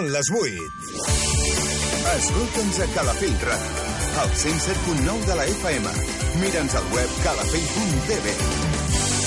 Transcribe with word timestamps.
Són 0.00 0.08
les 0.14 0.28
8. 0.32 0.60
Escolta'ns 2.10 2.76
a 2.80 2.86
Calafell 2.94 3.34
Ràdio, 3.42 3.82
al 4.22 4.30
107.9 4.42 5.26
de 5.28 5.34
la 5.36 5.44
FM. 5.52 5.84
Mira'ns 6.40 6.74
al 6.78 6.86
web 6.94 7.10
calafell.tv. 7.20 8.32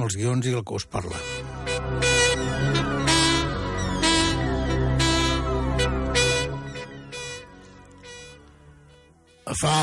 Amb 0.00 0.08
els 0.08 0.16
guions 0.16 0.46
i 0.48 0.54
el 0.56 0.64
que 0.64 0.78
us 0.78 0.86
parla. 0.88 1.18
Fa 9.60 9.74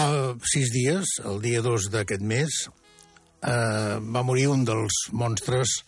sis 0.47 0.71
dies, 0.73 1.19
el 1.27 1.37
dia 1.43 1.61
2 1.61 1.91
d'aquest 1.93 2.23
mes, 2.25 2.63
eh, 3.45 3.99
va 4.01 4.25
morir 4.25 4.47
un 4.49 4.65
dels 4.65 5.05
monstres 5.13 5.83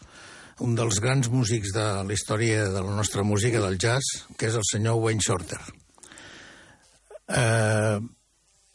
un 0.60 0.76
dels 0.76 1.00
grans 1.00 1.30
músics 1.32 1.72
de 1.72 1.88
la 2.04 2.14
història 2.14 2.66
de 2.68 2.82
la 2.84 2.94
nostra 2.94 3.24
música, 3.24 3.62
del 3.64 3.78
jazz, 3.80 4.28
que 4.38 4.50
és 4.50 4.58
el 4.60 4.66
senyor 4.68 5.00
Wayne 5.00 5.24
Shorter. 5.24 5.62
Eh, 7.32 8.00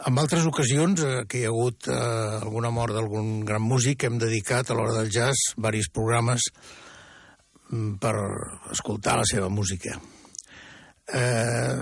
en 0.07 0.19
altres 0.21 0.45
ocasions 0.49 1.01
eh, 1.05 1.13
que 1.29 1.41
hi 1.41 1.47
ha 1.47 1.53
hagut 1.53 1.89
eh, 1.89 1.95
alguna 2.43 2.73
mort 2.75 2.95
d'algun 2.97 3.45
gran 3.49 3.65
músic, 3.65 4.05
hem 4.05 4.19
dedicat 4.21 4.71
a 4.71 4.77
l'hora 4.77 4.99
del 4.99 5.13
jazz 5.13 5.55
varis 5.57 5.89
programes 5.93 6.51
mm, 7.71 7.97
per 8.03 8.15
escoltar 8.75 9.17
la 9.21 9.29
seva 9.29 9.49
música. 9.49 9.97
Eh, 11.15 11.81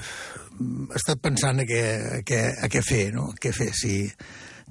he 0.62 0.98
estat 0.98 1.22
pensant 1.22 1.62
a 1.62 1.66
què, 1.66 1.82
a 2.20 2.22
què, 2.26 2.40
a 2.62 2.70
què 2.70 2.82
fer, 2.86 3.04
no? 3.16 3.30
A 3.32 3.42
què 3.42 3.54
fer, 3.56 3.70
si 3.74 3.96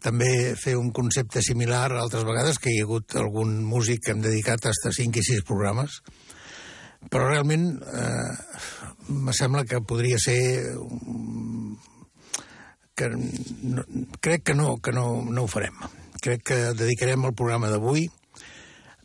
també 0.02 0.56
fer 0.58 0.78
un 0.80 0.90
concepte 0.96 1.44
similar 1.46 1.90
altres 1.92 2.26
vegades, 2.26 2.60
que 2.60 2.72
hi 2.72 2.80
ha 2.82 2.88
hagut 2.88 3.16
algun 3.20 3.60
músic 3.68 4.06
que 4.06 4.16
hem 4.16 4.24
dedicat 4.24 4.64
fins 4.66 4.88
a 4.88 4.96
5 4.98 5.22
i 5.22 5.28
6 5.28 5.46
programes, 5.48 6.00
però 7.10 7.28
realment 7.28 7.68
eh, 7.82 8.32
me 9.10 9.34
sembla 9.34 9.66
que 9.68 9.82
podria 9.82 10.20
ser 10.22 10.40
que 12.96 13.10
no, 13.10 13.84
crec 14.20 14.44
que 14.50 14.56
no, 14.56 14.78
que 14.84 14.92
no, 14.96 15.24
no 15.26 15.46
ho 15.46 15.52
farem. 15.52 15.78
Crec 16.22 16.44
que 16.52 16.60
dedicarem 16.78 17.24
el 17.26 17.38
programa 17.38 17.72
d'avui 17.72 18.10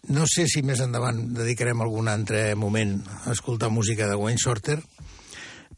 no 0.08 0.26
sé 0.30 0.44
si 0.46 0.62
més 0.62 0.80
endavant 0.84 1.18
dedicarem 1.34 1.80
algun 1.82 2.06
altre 2.06 2.54
moment 2.54 3.00
a 3.24 3.32
escoltar 3.32 3.72
música 3.74 4.06
de 4.06 4.14
Wayne 4.14 4.38
Shorter, 4.38 4.76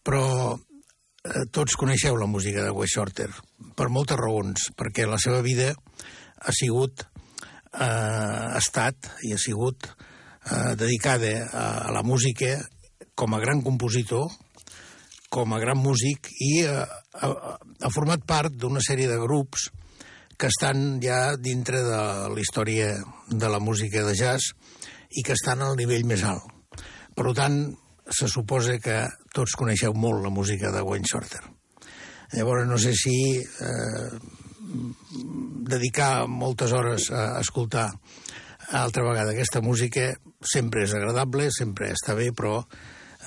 però 0.04 0.52
eh, 0.52 1.46
tots 1.50 1.78
coneixeu 1.80 2.19
la 2.20 2.28
música 2.28 2.64
de 2.64 2.74
Wayne 2.74 2.92
Shorter 2.92 3.28
per 3.76 3.88
moltes 3.88 4.20
raons, 4.20 4.69
perquè 4.76 5.06
la 5.08 5.20
seva 5.22 5.40
vida 5.40 5.70
ha 5.72 6.52
sigut 6.52 7.06
eh, 7.72 7.84
ha 7.84 8.58
estat 8.60 9.08
i 9.25 9.32
ha 9.32 9.40
sigut 9.40 9.88
eh, 9.88 10.75
dedicada 10.76 11.32
a, 11.48 11.64
a 11.88 11.96
la 11.96 12.04
música 12.04 12.58
com 13.19 13.32
a 13.34 13.40
gran 13.40 13.62
compositor, 13.64 14.28
com 15.28 15.53
a 15.53 15.61
gran 15.61 15.78
músic 15.81 16.31
i 16.41 16.53
eh, 16.65 16.84
ha, 16.84 17.28
ha 17.28 17.91
format 17.94 18.25
part 18.28 18.55
d'una 18.55 18.83
sèrie 18.84 19.09
de 19.11 19.19
grups 19.21 19.69
que 20.39 20.49
estan 20.49 21.00
ja 21.03 21.34
dintre 21.37 21.83
de 21.83 22.00
la 22.31 22.41
història 22.41 22.93
de 23.28 23.50
la 23.50 23.59
música 23.59 24.05
de 24.06 24.15
jazz 24.15 24.53
i 25.11 25.25
que 25.27 25.34
estan 25.34 25.65
al 25.65 25.77
nivell 25.77 26.06
més 26.06 26.22
alt. 26.22 26.47
Per 27.17 27.34
tant, 27.34 27.59
se 28.09 28.28
suposa 28.31 28.78
que 28.81 29.00
tots 29.34 29.56
coneixeu 29.59 29.94
molt 29.94 30.22
la 30.22 30.33
música 30.33 30.71
de 30.72 30.83
Wayne 30.87 31.09
Shorter. 31.11 31.43
Llavors, 32.33 32.69
no 32.69 32.78
sé 32.78 32.93
si 32.97 33.17
eh, 33.41 34.11
dedicar 35.69 36.28
moltes 36.28 36.72
hores 36.77 37.11
a 37.11 37.41
escoltar 37.41 37.88
altra 38.71 39.03
vegada 39.03 39.33
aquesta 39.33 39.62
música 39.65 40.12
sempre 40.44 40.84
és 40.84 40.93
agradable, 40.94 41.49
sempre 41.55 41.91
està 41.94 42.15
bé, 42.15 42.31
però 42.37 42.61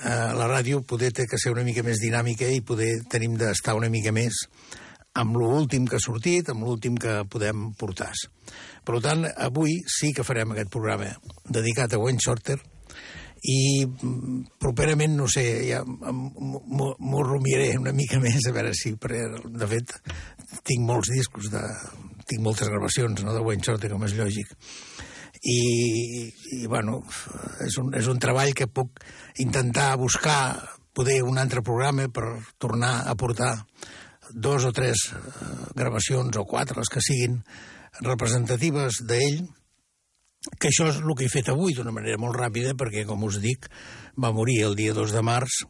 eh, 0.00 0.32
la 0.38 0.48
ràdio 0.50 0.82
poder 0.88 1.12
té 1.12 1.26
que 1.28 1.40
ser 1.40 1.52
una 1.52 1.64
mica 1.66 1.84
més 1.86 2.00
dinàmica 2.02 2.48
i 2.48 2.64
poder 2.64 2.94
tenim 3.10 3.36
d'estar 3.40 3.76
una 3.78 3.90
mica 3.92 4.12
més 4.12 4.44
amb 5.20 5.36
l'últim 5.36 5.84
que 5.86 5.98
ha 5.98 6.02
sortit, 6.02 6.48
amb 6.48 6.64
l'últim 6.64 6.96
que 6.96 7.20
podem 7.28 7.72
portar. 7.78 8.12
Per 8.82 9.00
tant, 9.04 9.26
avui 9.28 9.76
sí 9.86 10.12
que 10.16 10.24
farem 10.24 10.54
aquest 10.54 10.72
programa 10.72 11.10
dedicat 11.44 11.92
a 11.92 12.00
Wayne 12.00 12.22
Shorter 12.22 12.56
i 13.42 13.84
mm, 13.84 14.56
properament, 14.62 15.16
no 15.18 15.26
sé, 15.30 15.44
ja 15.66 15.82
m'ho 15.84 17.22
rumiaré 17.26 17.74
una 17.78 17.92
mica 17.92 18.20
més, 18.22 18.46
a 18.46 18.54
veure 18.54 18.72
si, 18.78 18.94
perquè, 18.94 19.26
de 19.58 19.68
fet, 19.68 19.96
tinc 20.62 20.86
molts 20.86 21.10
discos, 21.12 21.50
de, 21.52 21.62
tinc 22.28 22.42
moltes 22.44 22.70
gravacions 22.70 23.24
no, 23.26 23.34
de 23.34 23.42
Wayne 23.42 23.66
Shorter, 23.66 23.90
com 23.92 24.06
és 24.06 24.14
lògic, 24.18 24.54
i, 25.42 26.30
i 26.54 26.66
bueno, 26.70 27.00
és 27.66 27.76
un, 27.82 27.90
és 27.98 28.06
un 28.06 28.20
treball 28.22 28.52
que 28.54 28.70
puc 28.70 29.02
intentar 29.42 29.96
buscar 29.98 30.54
poder 30.94 31.22
un 31.24 31.40
altre 31.40 31.64
programa 31.64 32.06
per 32.12 32.36
tornar 32.62 33.08
a 33.08 33.16
portar 33.18 33.56
dos 34.30 34.64
o 34.64 34.72
tres 34.72 35.08
eh, 35.12 35.18
gravacions 35.74 36.36
o 36.38 36.44
quatre, 36.46 36.78
les 36.78 36.92
que 36.92 37.02
siguin 37.04 37.40
representatives 38.04 39.02
d'ell, 39.08 39.42
que 40.58 40.70
això 40.70 40.88
és 40.90 41.02
el 41.02 41.12
que 41.18 41.26
he 41.26 41.32
fet 41.32 41.50
avui 41.52 41.74
d'una 41.74 41.94
manera 41.94 42.20
molt 42.20 42.38
ràpida, 42.38 42.76
perquè, 42.78 43.04
com 43.08 43.24
us 43.26 43.38
dic, 43.42 43.68
va 44.18 44.32
morir 44.34 44.62
el 44.66 44.76
dia 44.78 44.94
2 44.96 45.12
de 45.14 45.22
març 45.26 45.62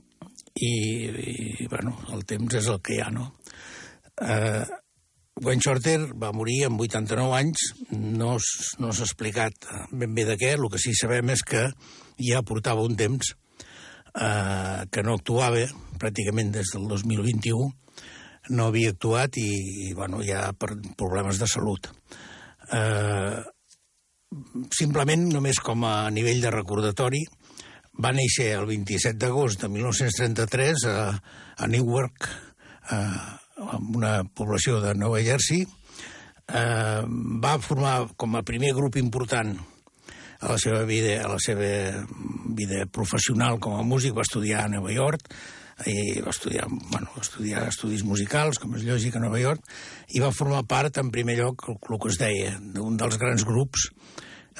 i, 0.54 0.72
i 1.62 1.66
bueno, 1.68 1.96
el 2.12 2.24
temps 2.28 2.60
és 2.60 2.68
el 2.68 2.80
que 2.84 2.96
hi 2.96 3.02
ha, 3.02 3.10
no? 3.14 3.32
Eh, 4.22 4.64
Wayne 5.40 5.64
Shorter 5.64 6.12
va 6.20 6.32
morir 6.36 6.66
amb 6.66 6.80
89 6.84 7.32
anys, 7.38 7.62
no, 7.90 8.34
no 8.82 8.90
s'ha 8.92 9.06
explicat 9.06 9.68
ben 9.90 10.12
bé 10.14 10.26
de 10.28 10.36
què, 10.36 10.52
el 10.58 10.68
que 10.70 10.80
sí 10.82 10.92
sabem 10.98 11.32
és 11.32 11.42
que 11.46 11.64
ja 12.20 12.42
portava 12.44 12.84
un 12.84 12.98
temps 13.00 13.32
eh, 13.32 14.84
que 14.92 15.02
no 15.06 15.16
actuava, 15.16 15.64
pràcticament 15.98 16.52
des 16.52 16.74
del 16.74 16.84
2021, 16.90 17.70
no 18.52 18.68
havia 18.68 18.92
actuat 18.92 19.40
i, 19.40 19.48
i 19.88 19.92
bueno, 19.96 20.20
ja 20.26 20.50
per 20.52 20.74
problemes 21.00 21.40
de 21.40 21.48
salut. 21.48 21.88
Eh, 22.72 23.40
simplement, 24.76 25.28
només 25.32 25.60
com 25.64 25.84
a 25.88 26.10
nivell 26.12 26.44
de 26.44 26.52
recordatori, 26.52 27.24
va 28.04 28.12
néixer 28.16 28.52
el 28.56 28.68
27 28.68 29.16
d'agost 29.20 29.64
de 29.64 29.68
1933 29.72 30.88
a, 30.88 30.98
a 31.56 31.68
Newark, 31.72 32.28
a, 32.92 32.98
a 33.70 33.78
una 33.78 34.22
població 34.24 34.80
de 34.82 34.94
Nova 34.98 35.22
Jersey, 35.22 35.64
eh, 35.64 37.02
va 37.06 37.58
formar 37.62 38.12
com 38.16 38.36
a 38.36 38.44
primer 38.46 38.74
grup 38.76 38.98
important 39.00 39.54
a 40.42 40.50
la 40.50 40.58
seva 40.58 40.82
vida, 40.84 41.20
a 41.22 41.30
la 41.30 41.38
seva 41.38 42.04
vida 42.58 42.86
professional 42.90 43.60
com 43.62 43.78
a 43.78 43.86
músic, 43.86 44.16
va 44.16 44.26
estudiar 44.26 44.64
a 44.64 44.72
Nova 44.72 44.90
York, 44.92 45.28
i 45.86 46.20
va 46.22 46.30
estudiar, 46.30 46.66
bueno, 46.68 47.08
va 47.14 47.22
estudiar 47.22 47.62
estudis 47.68 48.04
musicals, 48.06 48.58
com 48.60 48.74
és 48.76 48.84
lògic, 48.86 49.16
a 49.16 49.22
Nova 49.22 49.40
York, 49.40 49.64
i 50.14 50.22
va 50.22 50.32
formar 50.34 50.64
part, 50.68 50.98
en 50.98 51.10
primer 51.14 51.38
lloc, 51.38 51.64
el, 51.70 51.78
el 51.78 52.02
que 52.02 52.12
es 52.12 52.18
deia, 52.20 52.52
d'un 52.74 52.98
dels 53.00 53.18
grans 53.18 53.46
grups 53.48 53.88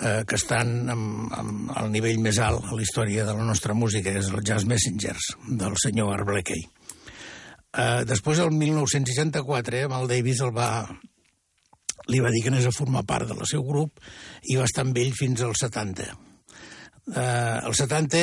eh, 0.01 0.23
que 0.27 0.39
estan 0.39 0.91
amb, 0.93 1.35
amb 1.39 1.75
el 1.83 1.91
nivell 1.95 2.23
més 2.25 2.41
alt 2.43 2.67
a 2.67 2.79
la 2.79 2.87
història 2.87 3.27
de 3.29 3.37
la 3.39 3.47
nostra 3.47 3.75
música, 3.75 4.15
és 4.19 4.31
el 4.33 4.43
Jazz 4.47 4.69
Messengers, 4.69 5.35
del 5.49 5.77
senyor 5.83 6.15
Art 6.17 6.29
Blakey. 6.31 6.65
Eh, 7.73 8.03
després, 8.09 8.41
el 8.45 8.53
1964, 8.53 9.87
amb 9.87 9.97
el 10.01 10.11
Davis 10.11 10.43
el 10.45 10.53
va, 10.57 10.69
li 12.13 12.21
va 12.21 12.33
dir 12.35 12.43
que 12.45 12.53
anés 12.53 12.69
a 12.69 12.75
formar 12.75 13.07
part 13.09 13.31
del 13.31 13.47
seu 13.49 13.65
grup 13.65 14.03
i 14.51 14.59
va 14.61 14.69
estar 14.69 14.85
amb 14.85 14.99
ell 15.01 15.15
fins 15.17 15.45
als 15.47 15.65
70. 15.65 16.11
Eh, 17.17 17.59
el 17.67 17.75
70, 17.79 18.21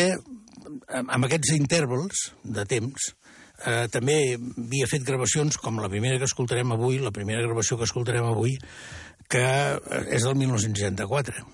amb 1.02 1.26
aquests 1.26 1.56
intervals 1.58 2.30
de 2.44 2.66
temps, 2.70 3.10
eh, 3.66 3.88
també 3.92 4.20
havia 4.36 4.88
fet 4.92 5.06
gravacions 5.08 5.58
com 5.58 5.82
la 5.82 5.90
primera 5.92 6.20
que 6.20 6.30
escoltarem 6.30 6.72
avui, 6.76 7.00
la 7.02 7.16
primera 7.16 7.44
gravació 7.46 7.78
que 7.78 7.88
escoltarem 7.90 8.28
avui, 8.30 8.58
que 9.30 9.44
eh, 9.44 10.04
és 10.16 10.26
del 10.26 10.38
1964. 10.40 11.46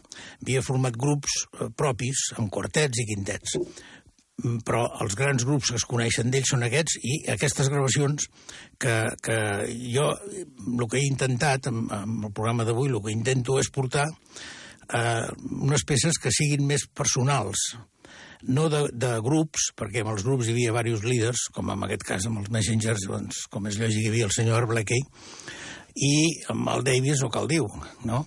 Havia 0.43 0.63
format 0.65 0.97
grups 0.99 1.43
eh, 1.45 1.69
propis, 1.75 2.29
amb 2.39 2.51
quartets 2.53 3.01
i 3.01 3.07
quintets. 3.09 3.57
Mm, 4.43 4.59
però 4.67 4.83
els 4.99 5.15
grans 5.15 5.45
grups 5.47 5.71
que 5.71 5.79
es 5.79 5.87
coneixen 5.87 6.31
d'ells 6.31 6.49
són 6.51 6.65
aquests 6.67 6.97
i 7.07 7.15
aquestes 7.31 7.69
gravacions 7.71 8.27
que, 8.81 8.95
que 9.23 9.37
jo 9.93 10.09
el 10.11 10.87
que 10.91 10.99
he 10.99 11.07
intentat 11.07 11.69
amb, 11.71 11.87
amb 11.95 12.27
el 12.27 12.33
programa 12.35 12.65
d'avui, 12.67 12.91
el 12.91 12.99
que 13.05 13.15
intento 13.15 13.55
és 13.61 13.71
portar 13.71 14.09
eh, 14.09 15.27
unes 15.61 15.85
peces 15.87 16.19
que 16.19 16.33
siguin 16.35 16.67
més 16.67 16.83
personals, 16.91 17.63
no 18.45 18.67
de, 18.69 18.83
de 18.91 19.13
grups, 19.25 19.71
perquè 19.79 20.03
amb 20.03 20.13
els 20.13 20.27
grups 20.27 20.49
hi 20.49 20.53
havia 20.53 20.73
diversos 20.73 21.07
líders, 21.07 21.47
com 21.55 21.71
en 21.71 21.87
aquest 21.87 22.03
cas 22.05 22.27
amb 22.27 22.43
els 22.43 22.51
Messengers, 22.51 23.07
doncs, 23.09 23.45
com 23.49 23.71
és 23.71 23.79
lògic 23.81 24.03
hi 24.03 24.11
havia 24.11 24.27
el 24.27 24.35
senyor 24.35 24.67
Blakey, 24.69 25.01
i 25.95 26.13
amb 26.51 26.69
el 26.75 26.83
Davis, 26.85 27.23
o 27.23 27.31
que 27.31 27.39
el 27.39 27.49
diu, 27.55 27.71
no? 28.03 28.25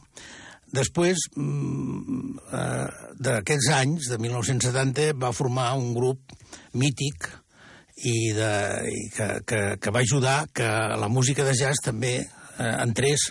Després 0.74 1.22
mm, 1.36 2.32
eh, 2.52 2.88
d'aquests 3.24 3.70
anys, 3.78 4.10
de 4.12 4.18
1970, 4.20 5.14
va 5.20 5.32
formar 5.36 5.70
un 5.80 5.94
grup 5.96 6.34
mític 6.76 7.30
i, 8.04 8.32
de, 8.36 8.52
i 8.92 9.06
que, 9.14 9.28
que, 9.48 9.62
que 9.80 9.94
va 9.94 10.04
ajudar 10.04 10.42
que 10.54 10.68
la 11.00 11.08
música 11.08 11.46
de 11.46 11.56
jazz 11.56 11.80
també 11.84 12.18
eh, 12.20 12.74
entrés 12.84 13.30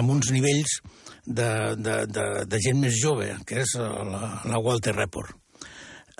amb 0.00 0.14
uns 0.16 0.32
nivells 0.32 0.80
de, 1.26 1.76
de, 1.76 2.00
de, 2.08 2.26
de 2.48 2.62
gent 2.64 2.80
més 2.82 2.96
jove, 2.98 3.28
que 3.46 3.62
és 3.62 3.76
la, 3.78 4.32
la 4.48 4.62
Walter 4.64 4.96
Report. 4.96 5.41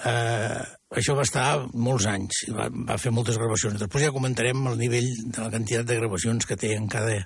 Eh, 0.02 0.62
això 0.99 1.14
va 1.14 1.25
estar 1.26 1.44
molts 1.78 2.06
anys, 2.10 2.43
va, 2.56 2.66
va 2.90 2.99
fer 3.00 3.12
moltes 3.14 3.38
gravacions. 3.38 3.78
Després 3.81 4.06
ja 4.08 4.14
comentarem 4.14 4.64
el 4.70 4.81
nivell 4.81 5.08
de 5.25 5.44
la 5.44 5.50
quantitat 5.52 5.87
de 5.88 5.99
gravacions 6.00 6.49
que 6.49 6.58
té 6.58 6.75
en 6.76 6.88
cada, 6.90 7.20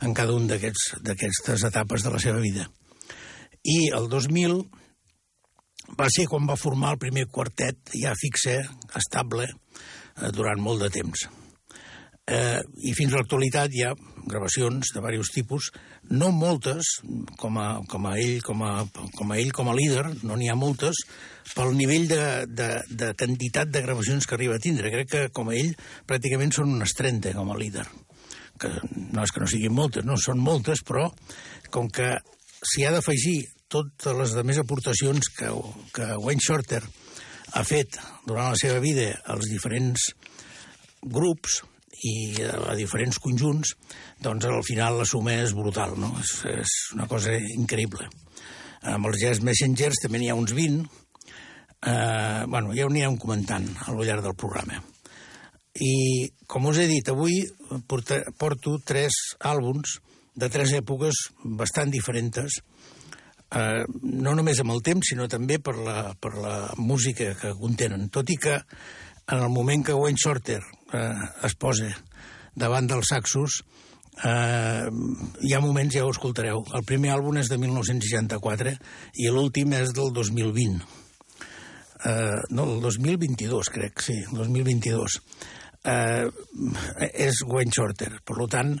en 0.00 0.14
cada 0.14 0.36
un 0.36 0.46
d'aquestes 0.50 1.66
etapes 1.70 2.06
de 2.06 2.14
la 2.14 2.22
seva 2.22 2.42
vida. 2.44 2.68
I 3.66 3.90
el 3.96 4.08
2000 4.12 4.62
va 5.98 6.06
ser 6.14 6.28
quan 6.30 6.46
va 6.48 6.60
formar 6.60 6.94
el 6.94 7.02
primer 7.02 7.26
quartet 7.34 7.92
ja 7.98 8.14
fixe, 8.18 8.60
estable, 8.96 9.50
eh, 9.50 10.30
durant 10.36 10.62
molt 10.62 10.86
de 10.86 10.94
temps. 11.00 11.26
Eh, 12.30 12.60
I 12.86 12.92
fins 12.94 13.12
a 13.12 13.18
l'actualitat 13.18 13.72
hi 13.74 13.82
ha 13.82 13.94
gravacions 14.30 14.92
de 14.94 15.00
diversos 15.00 15.32
tipus, 15.34 15.70
no 16.14 16.30
moltes, 16.30 17.00
com 17.40 17.56
a, 17.58 17.80
com 17.90 18.06
a 18.06 18.12
ell, 18.22 18.38
com 18.46 18.62
a, 18.62 18.74
com 19.16 19.32
a 19.32 19.38
ell 19.40 19.50
com 19.56 19.70
a 19.70 19.74
líder, 19.74 20.04
no 20.22 20.36
n'hi 20.38 20.50
ha 20.52 20.58
moltes, 20.58 21.02
pel 21.56 21.74
nivell 21.74 22.06
de, 22.10 22.20
de, 22.46 22.68
de 22.86 23.08
quantitat 23.18 23.72
de 23.74 23.82
gravacions 23.82 24.28
que 24.28 24.36
arriba 24.36 24.60
a 24.60 24.62
tindre. 24.62 24.92
Crec 24.94 25.10
que, 25.10 25.24
com 25.34 25.50
a 25.50 25.56
ell, 25.58 25.72
pràcticament 26.06 26.54
són 26.54 26.76
unes 26.76 26.94
30 26.98 27.34
com 27.38 27.50
a 27.50 27.58
líder. 27.58 27.86
Que 28.60 28.70
no 28.84 29.24
és 29.24 29.32
que 29.34 29.42
no 29.42 29.48
siguin 29.50 29.74
moltes, 29.74 30.06
no, 30.06 30.18
són 30.20 30.38
moltes, 30.44 30.84
però 30.86 31.08
com 31.74 31.88
que 31.90 32.12
s'hi 32.60 32.84
ha 32.86 32.92
d'afegir 32.94 33.40
totes 33.70 34.14
les 34.18 34.36
demés 34.36 34.58
aportacions 34.60 35.30
que, 35.34 35.50
que 35.96 36.12
Wayne 36.20 36.42
Shorter 36.44 36.82
ha 37.56 37.64
fet 37.66 37.98
durant 38.26 38.52
la 38.52 38.60
seva 38.60 38.78
vida 38.82 39.10
als 39.32 39.50
diferents 39.50 40.10
grups 41.00 41.62
i 42.06 42.14
a 42.46 42.74
diferents 42.78 43.18
conjunts, 43.20 43.74
doncs 44.22 44.46
al 44.48 44.62
final 44.66 45.00
la 45.00 45.08
suma 45.08 45.34
és 45.42 45.52
brutal, 45.56 45.96
no? 46.00 46.12
És, 46.22 46.32
és 46.48 46.76
una 46.96 47.08
cosa 47.10 47.34
increïble. 47.56 48.08
Amb 48.88 49.10
els 49.10 49.20
Jazz 49.20 49.44
Messengers 49.44 50.00
també 50.02 50.20
n'hi 50.20 50.30
ha 50.32 50.38
uns 50.38 50.54
20, 50.56 50.86
eh, 51.86 52.44
bueno, 52.46 52.72
ja 52.76 52.86
ha 52.86 53.10
un 53.10 53.20
comentant 53.20 53.68
al 53.86 54.00
llarg 54.00 54.24
del 54.24 54.38
programa. 54.38 54.80
I, 55.80 56.30
com 56.50 56.66
us 56.66 56.80
he 56.82 56.88
dit, 56.90 57.08
avui 57.08 57.44
porto 57.86 58.78
tres 58.84 59.14
àlbums 59.38 60.00
de 60.34 60.48
tres 60.50 60.72
èpoques 60.74 61.20
bastant 61.44 61.92
diferents, 61.92 62.58
eh, 63.54 63.84
no 64.02 64.34
només 64.34 64.60
amb 64.60 64.74
el 64.74 64.82
temps, 64.82 65.12
sinó 65.12 65.28
també 65.28 65.60
per 65.62 65.76
la, 65.76 66.14
per 66.18 66.34
la 66.38 66.56
música 66.78 67.34
que 67.38 67.54
contenen. 67.58 68.08
Tot 68.08 68.30
i 68.30 68.38
que 68.40 68.56
en 69.30 69.38
el 69.38 69.48
moment 69.48 69.84
que 69.86 69.94
Wayne 69.94 70.18
Shorter 70.18 70.60
eh, 70.92 71.46
es 71.46 71.54
posa 71.54 71.90
davant 72.58 72.88
dels 72.90 73.12
saxos, 73.12 73.60
eh, 74.24 74.88
hi 75.40 75.54
ha 75.54 75.60
moments, 75.64 75.94
ja 75.94 76.04
ho 76.06 76.10
escoltareu. 76.14 76.64
El 76.74 76.84
primer 76.88 77.12
àlbum 77.14 77.38
és 77.40 77.50
de 77.50 77.58
1964 77.60 78.74
i 79.22 79.30
l'últim 79.30 79.72
és 79.78 79.94
del 79.96 80.12
2020. 80.16 80.82
Eh, 82.00 82.40
no, 82.56 82.64
el 82.64 82.80
2022, 82.80 83.72
crec, 83.72 84.04
sí, 84.04 84.18
el 84.24 84.36
2022. 84.42 85.20
Eh, 85.90 86.28
és 87.14 87.40
Wayne 87.48 87.72
Shorter. 87.72 88.12
Per 88.24 88.46
tant, 88.52 88.74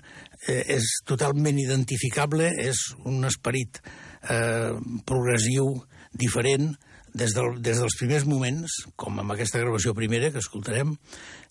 eh, 0.46 0.64
és 0.76 1.00
totalment 1.08 1.58
identificable, 1.58 2.50
és 2.60 2.82
un 3.08 3.24
esperit 3.28 3.80
eh, 4.28 4.72
progressiu 5.06 5.72
diferent 6.12 6.74
des, 7.14 7.34
del, 7.36 7.56
des 7.62 7.80
dels 7.82 7.96
primers 7.98 8.26
moments, 8.28 8.80
com 8.96 9.18
amb 9.20 9.34
aquesta 9.34 9.60
gravació 9.62 9.94
primera 9.96 10.30
que 10.32 10.42
escoltarem, 10.42 10.94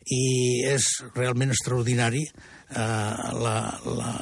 i 0.10 0.22
és 0.70 0.86
realment 1.16 1.52
extraordinari 1.54 2.24
eh, 2.26 3.34
la, 3.44 3.58
la, 3.86 4.14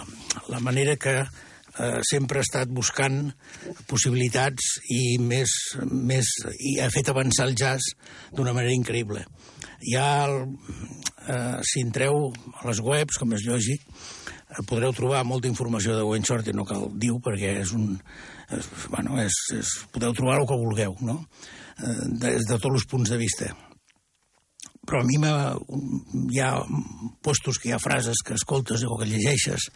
la 0.50 0.62
manera 0.64 0.98
que 1.00 1.20
eh, 1.22 2.00
sempre 2.10 2.42
ha 2.42 2.48
estat 2.48 2.72
buscant 2.74 3.20
possibilitats 3.90 4.78
i 4.94 5.18
més, 5.22 5.54
més 5.88 6.34
i 6.58 6.78
ha 6.82 6.92
fet 6.94 7.12
avançar 7.14 7.48
el 7.48 7.56
jazz 7.60 7.94
d'una 8.36 8.56
manera 8.58 8.76
increïble. 8.76 9.24
Ja, 9.86 10.10
eh, 10.28 11.58
si 11.68 11.86
entreu 11.86 12.32
a 12.32 12.70
les 12.70 12.82
webs, 12.84 13.20
com 13.22 13.36
és 13.38 13.46
lògic, 13.48 13.86
podreu 14.66 14.94
trobar 14.96 15.24
molta 15.28 15.50
informació 15.50 15.96
de 15.98 16.06
Wayne 16.08 16.26
Shorter, 16.26 16.56
no 16.56 16.66
cal 16.66 16.88
dir 16.98 17.14
perquè 17.24 17.54
és 17.62 17.74
un, 17.78 17.96
és, 18.58 18.68
bueno, 18.90 19.18
és, 19.22 19.38
és, 19.58 19.74
podeu 19.94 20.16
trobar 20.18 20.40
el 20.42 20.48
que 20.50 20.60
vulgueu, 20.60 20.98
no? 21.06 21.22
Eh, 21.78 22.04
des 22.24 22.48
de 22.48 22.58
tots 22.58 22.74
els 22.74 22.88
punts 22.90 23.14
de 23.14 23.20
vista. 23.22 23.52
Però 24.88 25.02
a 25.02 25.06
mi 25.06 25.18
hi 25.20 26.40
ha 26.40 26.52
postos 27.22 27.60
que 27.60 27.70
hi 27.70 27.74
ha 27.76 27.82
frases 27.84 28.24
que 28.24 28.38
escoltes 28.38 28.86
o 28.88 28.98
que 28.98 29.10
llegeixes 29.10 29.68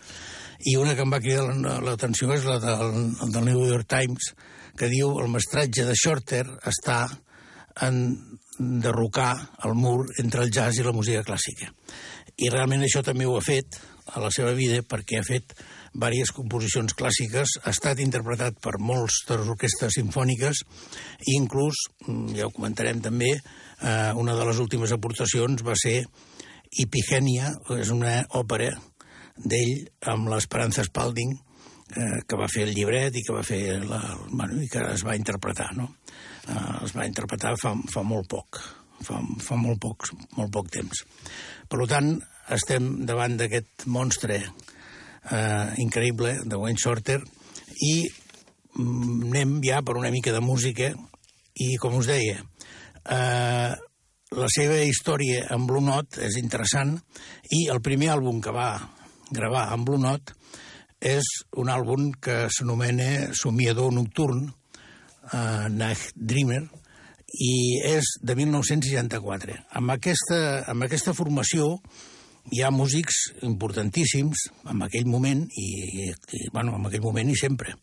i 0.72 0.78
una 0.80 0.96
que 0.96 1.04
em 1.04 1.12
va 1.12 1.20
cridar 1.20 1.82
l'atenció 1.84 2.32
és 2.32 2.46
la 2.48 2.60
del, 2.64 3.12
del 3.34 3.46
New 3.50 3.66
York 3.68 3.90
Times 3.92 4.32
que 4.78 4.88
diu 4.92 5.18
el 5.20 5.28
mestratge 5.34 5.84
de 5.86 5.98
Shorter 5.98 6.46
està 6.70 7.04
en 7.84 7.98
derrocar 8.58 9.34
el 9.66 9.74
mur 9.76 10.06
entre 10.22 10.46
el 10.46 10.52
jazz 10.54 10.80
i 10.80 10.86
la 10.86 10.94
música 10.96 11.26
clàssica. 11.28 11.72
I 12.38 12.50
realment 12.54 12.86
això 12.86 13.02
també 13.04 13.28
ho 13.28 13.36
ha 13.38 13.44
fet 13.44 13.80
a 14.15 14.22
la 14.24 14.32
seva 14.34 14.53
vida 14.58 14.82
perquè 14.84 15.20
ha 15.20 15.27
fet 15.27 15.56
diverses 15.91 16.32
composicions 16.36 16.96
clàssiques, 16.96 17.58
ha 17.63 17.72
estat 17.72 18.00
interpretat 18.00 18.60
per 18.63 18.77
molts 18.80 19.22
de 19.27 19.38
les 19.41 19.51
orquestres 19.51 19.98
sinfòniques 20.00 20.63
i 21.27 21.36
inclús, 21.36 21.88
mm, 22.08 22.36
ja 22.38 22.48
ho 22.48 22.51
comentarem 22.56 23.01
també, 23.01 23.32
eh, 23.36 24.12
una 24.15 24.36
de 24.36 24.46
les 24.46 24.60
últimes 24.60 24.91
aportacions 24.91 25.63
va 25.63 25.75
ser 25.75 26.06
Ipigenia, 26.72 27.51
és 27.75 27.89
una 27.91 28.22
òpera 28.39 28.72
d'ell 29.36 29.89
amb 30.08 30.30
l'Esperanza 30.32 30.86
Spalding, 30.88 31.34
eh, 31.98 32.22
que 32.27 32.38
va 32.39 32.48
fer 32.48 32.63
el 32.63 32.74
llibret 32.74 33.15
i 33.15 33.24
que 33.25 33.36
va 33.36 33.44
fer 33.44 33.84
la, 33.84 34.00
bueno, 34.30 34.62
i 34.62 34.70
que 34.72 34.80
es 34.94 35.03
va 35.03 35.18
interpretar, 35.20 35.74
no? 35.75 35.89
Eh, 36.48 36.86
es 36.86 36.96
va 36.96 37.08
interpretar 37.10 37.58
fa, 37.60 37.74
fa 37.91 38.03
molt 38.08 38.30
poc, 38.32 38.62
fa, 39.03 39.20
fa 39.44 39.58
molt, 39.60 39.82
poc, 39.84 40.08
molt 40.38 40.53
poc 40.53 40.72
temps. 40.72 41.03
Per 41.68 41.88
tant, 41.91 42.13
estem 42.55 43.05
davant 43.08 43.38
d'aquest 43.39 43.86
monstre 43.91 44.39
eh, 44.41 45.67
increïble 45.84 46.38
de 46.46 46.60
Wayne 46.60 46.81
Shorter 46.81 47.20
i 47.88 47.93
mm, 48.08 49.29
anem 49.31 49.60
ja 49.65 49.81
per 49.86 49.98
una 50.00 50.12
mica 50.12 50.34
de 50.36 50.41
música 50.43 50.91
i, 51.55 51.75
com 51.81 51.98
us 52.00 52.10
deia, 52.10 52.41
eh, 53.12 53.72
la 54.31 54.48
seva 54.51 54.79
història 54.88 55.46
amb 55.51 55.67
Blue 55.67 55.84
Note 55.84 56.22
és 56.24 56.38
interessant 56.39 56.96
i 57.51 57.65
el 57.72 57.81
primer 57.84 58.13
àlbum 58.13 58.39
que 58.43 58.53
va 58.55 58.70
gravar 59.31 59.67
amb 59.74 59.88
Blue 59.88 60.00
Note 60.00 60.38
és 61.01 61.25
un 61.58 61.72
àlbum 61.74 62.12
que 62.22 62.46
s'anomena 62.53 63.31
Somiador 63.34 63.89
Nocturn, 63.91 64.46
uh, 65.34 65.65
Night 65.74 66.13
Dreamer, 66.13 66.62
i 67.31 67.81
és 67.88 68.05
de 68.22 68.36
1964. 68.38 69.58
Amb 69.79 69.96
aquesta, 69.96 70.39
amb 70.70 70.86
aquesta 70.86 71.15
formació 71.17 71.74
hi 72.50 72.63
ha 72.63 72.71
músics 72.74 73.21
importantíssims 73.48 74.48
en 74.71 74.81
aquell 74.86 75.07
moment 75.10 75.45
i, 75.53 75.69
i, 76.05 76.10
i 76.10 76.50
bueno, 76.51 76.75
en 76.77 76.89
aquell 76.89 77.05
moment 77.05 77.29
i 77.29 77.38
sempre. 77.38 77.75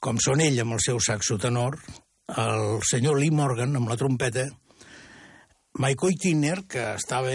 Com 0.00 0.20
són 0.22 0.42
ell 0.44 0.60
amb 0.62 0.76
el 0.76 0.82
seu 0.84 1.00
saxo 1.00 1.38
tenor, 1.40 1.78
el 2.38 2.80
senyor 2.86 3.18
Lee 3.18 3.34
Morgan 3.34 3.76
amb 3.76 3.90
la 3.90 3.98
trompeta, 4.00 4.46
Michael 5.80 6.16
Tinner, 6.18 6.56
que 6.68 6.82
estava 6.98 7.32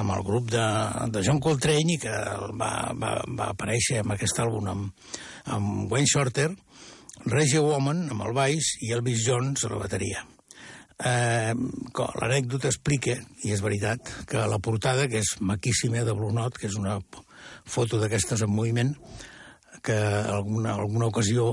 amb 0.00 0.14
el 0.14 0.22
grup 0.24 0.48
de, 0.50 0.64
de 1.12 1.22
John 1.26 1.40
Coltrane 1.44 1.94
i 1.94 2.00
que 2.00 2.14
va, 2.58 2.70
va, 2.96 3.16
va 3.28 3.50
aparèixer 3.52 4.00
amb 4.00 4.16
aquest 4.16 4.40
àlbum 4.40 4.70
amb, 4.72 5.10
amb 5.52 5.92
Wayne 5.92 6.10
Shorter, 6.10 6.48
Reggie 7.28 7.62
Woman 7.62 8.08
amb 8.10 8.24
el 8.26 8.34
baix 8.36 8.74
i 8.82 8.94
Elvis 8.96 9.26
Jones 9.28 9.68
a 9.68 9.74
la 9.74 9.84
bateria. 9.84 10.24
Eh, 11.02 11.54
L'anècdota 12.20 12.70
explica, 12.70 13.16
i 13.42 13.52
és 13.54 13.62
veritat, 13.64 14.12
que 14.30 14.46
la 14.46 14.60
portada, 14.62 15.08
que 15.10 15.18
és 15.22 15.34
maquíssima 15.40 16.04
de 16.06 16.14
Blue 16.14 16.32
Note, 16.34 16.60
que 16.60 16.68
és 16.70 16.78
una 16.78 17.00
foto 17.66 17.98
d'aquestes 17.98 18.44
en 18.46 18.52
moviment, 18.54 18.94
que 19.84 19.96
alguna, 19.96 20.74
alguna 20.78 21.10
ocasió 21.10 21.52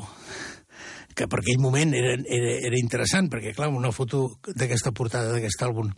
que 1.15 1.27
per 1.27 1.41
aquell 1.41 1.59
moment 1.59 1.91
era, 1.97 2.13
era, 2.21 2.51
era 2.69 2.77
interessant, 2.79 3.27
perquè, 3.31 3.55
clar, 3.57 3.71
una 3.73 3.91
foto 3.91 4.37
d'aquesta 4.47 4.93
portada 4.95 5.33
d'aquest 5.33 5.65
àlbum 5.67 5.91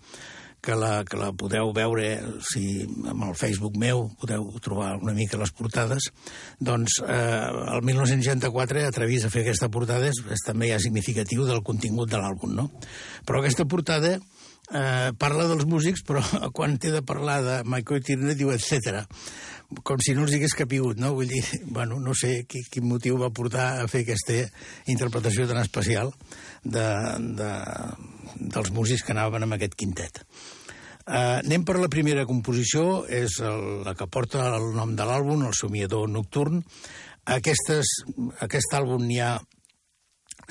que 0.63 0.75
la, 0.79 1.03
que 1.03 1.19
la 1.19 1.31
podeu 1.35 1.73
veure 1.75 2.07
si 2.47 2.85
amb 2.87 3.25
el 3.27 3.35
Facebook 3.35 3.75
meu 3.79 4.05
podeu 4.21 4.45
trobar 4.63 4.93
una 5.01 5.15
mica 5.17 5.39
les 5.41 5.51
portades 5.51 6.07
doncs 6.63 7.01
eh, 7.03 7.49
el 7.75 7.83
1964 7.83 8.85
atrevis 8.87 9.27
a 9.27 9.33
fer 9.33 9.43
aquesta 9.43 9.69
portada 9.73 10.07
és, 10.07 10.21
és 10.31 10.45
també 10.47 10.71
ja 10.71 10.79
significatiu 10.79 11.43
del 11.49 11.63
contingut 11.67 12.11
de 12.13 12.21
l'àlbum 12.21 12.55
no? 12.55 12.69
però 13.27 13.43
aquesta 13.43 13.67
portada 13.67 14.15
eh, 14.73 15.11
parla 15.19 15.47
dels 15.51 15.65
músics 15.69 16.03
però 16.07 16.23
quan 16.57 16.77
té 16.81 16.91
de 16.93 17.03
parlar 17.05 17.41
de 17.45 17.57
Michael 17.69 18.03
Tirner 18.03 18.37
diu 18.39 18.51
etc 18.53 19.05
com 19.81 20.01
si 20.03 20.13
no 20.13 20.27
els 20.27 20.35
hagués 20.35 20.53
capigut, 20.53 20.99
no? 21.01 21.13
Vull 21.17 21.31
dir, 21.31 21.41
bueno, 21.75 21.99
no 22.03 22.13
sé 22.17 22.43
qui, 22.49 22.61
quin 22.69 22.85
motiu 22.85 23.17
va 23.21 23.33
portar 23.33 23.81
a 23.81 23.87
fer 23.89 24.03
aquesta 24.03 24.43
interpretació 24.91 25.47
tan 25.49 25.61
especial 25.63 26.11
de, 26.63 26.85
de, 27.39 27.53
dels 28.37 28.73
músics 28.75 29.05
que 29.05 29.15
anaven 29.15 29.47
amb 29.47 29.57
aquest 29.57 29.77
quintet. 29.79 30.21
Uh, 31.03 31.41
anem 31.41 31.65
per 31.67 31.75
la 31.81 31.89
primera 31.91 32.23
composició, 32.27 33.03
és 33.11 33.39
el, 33.43 33.81
la 33.83 33.95
que 33.99 34.07
porta 34.07 34.45
el 34.55 34.69
nom 34.77 34.93
de 34.95 35.07
l'àlbum, 35.07 35.41
el 35.49 35.57
somiador 35.57 36.07
nocturn. 36.07 36.61
Aquestes, 37.33 37.89
aquest 38.43 38.77
àlbum 38.77 39.03
n'hi 39.07 39.19
ha 39.23 39.33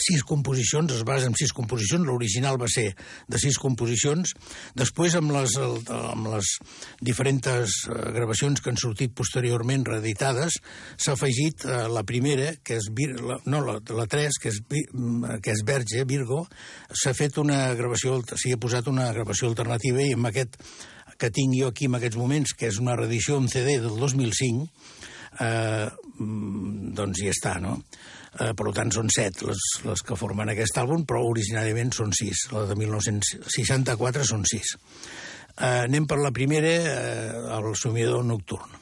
sis 0.03 0.25
composicions, 0.27 0.93
es 0.93 1.05
basa 1.07 1.29
en 1.31 1.37
sis 1.39 1.53
composicions, 1.55 2.07
l'original 2.07 2.59
va 2.61 2.69
ser 2.71 2.91
de 3.31 3.41
sis 3.41 3.59
composicions, 3.63 4.35
després 4.79 5.17
amb 5.19 5.35
les, 5.35 5.57
amb 5.59 6.31
les 6.33 6.55
diferents 7.01 7.49
eh, 7.53 7.99
gravacions 8.17 8.61
que 8.61 8.73
han 8.73 8.81
sortit 8.81 9.15
posteriorment 9.17 9.87
reeditades, 9.89 10.59
s'ha 10.97 11.17
afegit 11.17 11.67
eh, 11.67 11.85
la 11.93 12.05
primera, 12.09 12.53
que 12.63 12.79
és, 12.81 12.91
Vir, 12.93 13.13
la, 13.21 13.39
no, 13.49 13.63
la, 13.65 13.79
la 13.97 14.09
tres, 14.11 14.39
que 14.43 14.51
és, 14.53 14.61
mm, 14.69 15.39
que 15.45 15.55
és 15.55 15.65
Verge, 15.67 16.05
Virgo, 16.09 16.45
s'ha 16.91 17.15
fet 17.17 17.39
una 17.43 17.65
gravació, 17.79 18.19
s'hi 18.35 18.55
ha 18.55 18.61
posat 18.61 18.91
una 18.93 19.11
gravació 19.15 19.51
alternativa 19.53 20.03
i 20.03 20.17
amb 20.17 20.31
aquest 20.33 20.59
que 21.23 21.31
tinc 21.31 21.55
jo 21.55 21.69
aquí 21.71 21.87
en 21.87 21.99
aquests 21.99 22.19
moments, 22.19 22.55
que 22.59 22.67
és 22.73 22.81
una 22.83 22.97
reedició 22.99 23.39
en 23.39 23.47
CD 23.53 23.79
del 23.83 23.95
2005, 24.01 24.67
eh, 25.39 25.89
mm, 26.19 26.93
doncs 26.99 27.23
hi 27.23 27.31
està, 27.33 27.59
no? 27.63 27.79
Eh, 28.33 28.53
per 28.57 28.71
tant, 28.73 28.89
són 28.95 29.11
set 29.13 29.43
les, 29.45 29.65
les 29.85 30.03
que 30.09 30.17
formen 30.17 30.49
aquest 30.49 30.79
àlbum, 30.81 31.05
però 31.09 31.21
originàriament 31.29 31.93
són 31.93 32.15
sis. 32.17 32.47
La 32.55 32.65
de 32.71 32.79
1964 32.81 34.25
són 34.29 34.47
sis. 34.49 34.77
Eh, 35.59 35.83
anem 35.83 36.09
per 36.09 36.23
la 36.23 36.33
primera, 36.33 36.73
eh, 36.95 37.43
el 37.59 37.75
somiador 37.77 38.25
nocturn. 38.25 38.81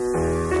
Mm. 0.00 0.59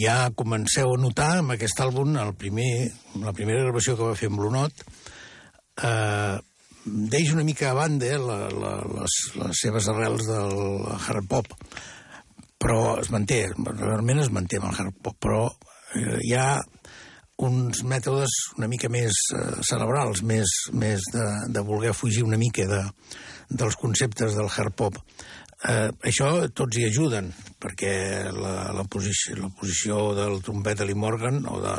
Ja 0.00 0.30
comenceu 0.36 0.94
a 0.94 1.00
notar, 1.00 1.38
amb 1.42 1.54
aquest 1.54 1.80
àlbum, 1.84 2.16
el 2.20 2.34
primer, 2.38 2.88
la 3.22 3.34
primera 3.36 3.64
gravació 3.66 3.96
que 3.96 4.08
va 4.08 4.18
fer 4.18 4.30
amb 4.30 4.40
Blue 4.40 4.52
Note, 4.54 4.86
eh, 5.82 6.38
deixa 6.84 7.34
una 7.34 7.44
mica 7.44 7.70
a 7.70 7.76
banda 7.78 8.06
eh, 8.06 8.18
la, 8.18 8.38
la, 8.48 8.72
les, 8.98 9.18
les 9.36 9.62
seves 9.62 9.88
arrels 9.92 10.26
del 10.28 10.56
hard 10.96 11.28
pop, 11.28 11.52
però 12.58 12.98
es 13.02 13.12
manté, 13.14 13.44
realment 13.54 14.24
es 14.24 14.32
manté 14.34 14.58
amb 14.58 14.70
el 14.70 14.80
hard 14.80 15.00
pop, 15.02 15.18
però 15.22 15.44
eh, 15.94 16.18
hi 16.26 16.34
ha 16.34 16.50
uns 17.38 17.84
mètodes 17.86 18.32
una 18.56 18.66
mica 18.70 18.90
més 18.90 19.14
eh, 19.34 19.42
cerebrals, 19.66 20.24
més, 20.26 20.54
més 20.74 21.04
de, 21.14 21.26
de 21.54 21.62
voler 21.66 21.94
fugir 21.94 22.24
una 22.26 22.40
mica 22.40 22.66
de, 22.66 22.82
dels 23.48 23.78
conceptes 23.78 24.34
del 24.34 24.50
hard 24.50 24.74
pop. 24.74 24.98
Eh, 25.66 25.90
això 26.06 26.28
tots 26.54 26.78
hi 26.78 26.84
ajuden, 26.86 27.32
perquè 27.58 27.92
la, 28.30 28.70
la, 28.76 28.84
posició, 28.86 29.34
la 29.40 29.48
posició 29.58 30.12
del 30.14 30.38
trompet 30.46 30.78
de 30.78 30.86
Lee 30.86 30.98
Morgan, 30.98 31.42
o 31.50 31.58
de, 31.64 31.74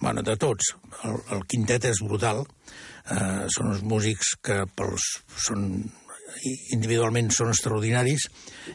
bueno, 0.00 0.24
de 0.26 0.34
tots, 0.42 0.72
el, 1.04 1.20
el 1.36 1.44
quintet 1.46 1.86
és 1.92 2.02
brutal, 2.02 2.42
eh, 3.14 3.46
són 3.54 3.70
uns 3.76 3.84
músics 3.86 4.34
que 4.42 4.64
pels, 4.74 5.06
són 5.46 5.68
individualment 6.74 7.30
són 7.30 7.52
extraordinaris, 7.52 8.26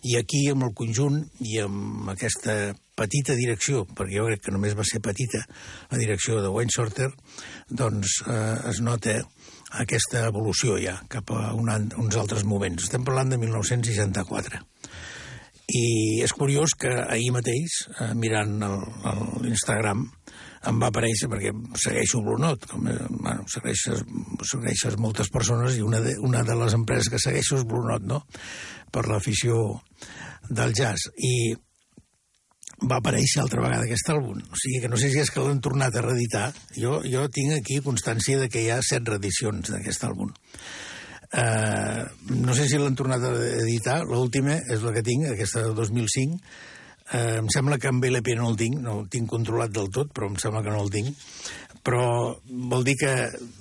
i 0.07 0.15
aquí, 0.17 0.45
amb 0.51 0.69
el 0.69 0.73
conjunt 0.77 1.19
i 1.43 1.59
amb 1.61 2.09
aquesta 2.13 2.55
petita 2.97 3.35
direcció, 3.37 3.83
perquè 3.97 4.17
jo 4.17 4.29
crec 4.29 4.45
que 4.45 4.55
només 4.55 4.77
va 4.77 4.85
ser 4.87 5.01
petita 5.03 5.43
la 5.91 5.99
direcció 5.99 6.39
de 6.41 6.51
Wayne 6.53 6.73
Shorter, 6.73 7.09
doncs 7.67 8.21
eh, 8.27 8.57
es 8.71 8.81
nota 8.85 9.19
aquesta 9.79 10.25
evolució 10.27 10.75
ja 10.81 10.97
cap 11.11 11.31
a 11.31 11.53
un, 11.55 11.69
uns 11.71 12.17
altres 12.19 12.43
moments. 12.47 12.83
Estem 12.83 13.05
parlant 13.07 13.31
de 13.31 13.39
1964. 13.39 14.61
I 15.71 16.19
és 16.25 16.33
curiós 16.35 16.73
que 16.75 16.91
ahir 16.91 17.31
mateix, 17.31 17.77
eh, 17.95 18.11
mirant 18.17 18.57
l'Instagram, 19.39 20.03
em 20.67 20.81
va 20.81 20.89
aparèixer, 20.91 21.29
perquè 21.31 21.53
segueixo 21.79 22.21
Blue 22.21 22.51
com, 22.67 22.87
eh, 22.87 22.97
bueno, 23.09 23.45
segueixes, 23.47 24.03
segueixes 24.51 24.97
moltes 24.97 25.31
persones 25.33 25.77
i 25.77 25.81
una 25.81 26.01
de, 26.03 26.17
una 26.19 26.43
de 26.43 26.55
les 26.59 26.75
empreses 26.77 27.09
que 27.09 27.19
segueixo 27.19 27.57
és 27.61 27.65
Blue 27.65 27.99
no?, 28.03 28.25
per 28.91 29.07
l'afició 29.07 29.81
del 30.49 30.73
jazz. 30.73 31.07
I 31.17 31.55
va 32.81 32.97
aparèixer 32.97 33.43
altra 33.43 33.61
vegada 33.63 33.85
aquest 33.85 34.09
àlbum. 34.13 34.41
O 34.41 34.59
sigui 34.59 34.81
que 34.81 34.89
no 34.91 34.99
sé 34.99 35.11
si 35.13 35.21
és 35.21 35.31
que 35.31 35.43
l'han 35.43 35.61
tornat 35.61 35.95
a 35.95 36.05
reeditar. 36.05 36.47
Jo, 36.77 36.99
jo 37.05 37.27
tinc 37.33 37.57
aquí 37.59 37.81
constància 37.85 38.39
de 38.41 38.49
que 38.49 38.63
hi 38.63 38.71
ha 38.73 38.81
set 38.85 39.07
reedicions 39.07 39.73
d'aquest 39.73 40.07
àlbum. 40.09 40.33
Uh, 41.31 42.03
no 42.43 42.53
sé 42.57 42.65
si 42.67 42.79
l'han 42.81 42.97
tornat 42.99 43.23
a 43.23 43.31
editar, 43.61 44.01
l'última 44.03 44.57
és 44.73 44.81
la 44.83 44.91
que 44.91 45.05
tinc, 45.05 45.29
aquesta 45.31 45.63
del 45.63 45.77
2005, 45.77 46.41
Eh, 47.11 47.39
em 47.41 47.47
sembla 47.51 47.75
que 47.75 47.89
amb 47.91 48.05
LP 48.07 48.37
no 48.39 48.47
el 48.53 48.55
tinc, 48.59 48.77
no 48.79 49.01
el 49.01 49.09
tinc 49.11 49.27
controlat 49.31 49.73
del 49.75 49.89
tot, 49.91 50.13
però 50.15 50.29
em 50.31 50.37
sembla 50.39 50.61
que 50.63 50.71
no 50.71 50.85
el 50.85 50.91
tinc. 50.93 51.17
Però 51.83 52.03
vol 52.71 52.85
dir 52.87 52.95
que 53.01 53.11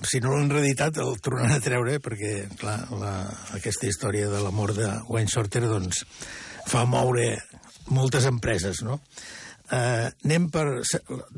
si 0.06 0.20
no 0.22 0.36
l'han 0.36 0.52
reeditat 0.52 1.00
el 1.02 1.16
tornaran 1.24 1.56
a 1.56 1.64
treure, 1.64 1.96
perquè, 2.04 2.34
clar, 2.60 2.76
la, 3.00 3.14
aquesta 3.56 3.88
història 3.90 4.28
de 4.30 4.42
la 4.44 4.52
mort 4.54 4.78
de 4.78 4.90
Wayne 5.08 5.32
Shorter, 5.32 5.64
doncs, 5.66 6.04
fa 6.70 6.84
moure 6.86 7.32
moltes 7.88 8.26
empreses, 8.28 8.82
no? 8.86 9.00
Uh, 9.70 10.10
anem 10.26 10.48
per... 10.50 10.64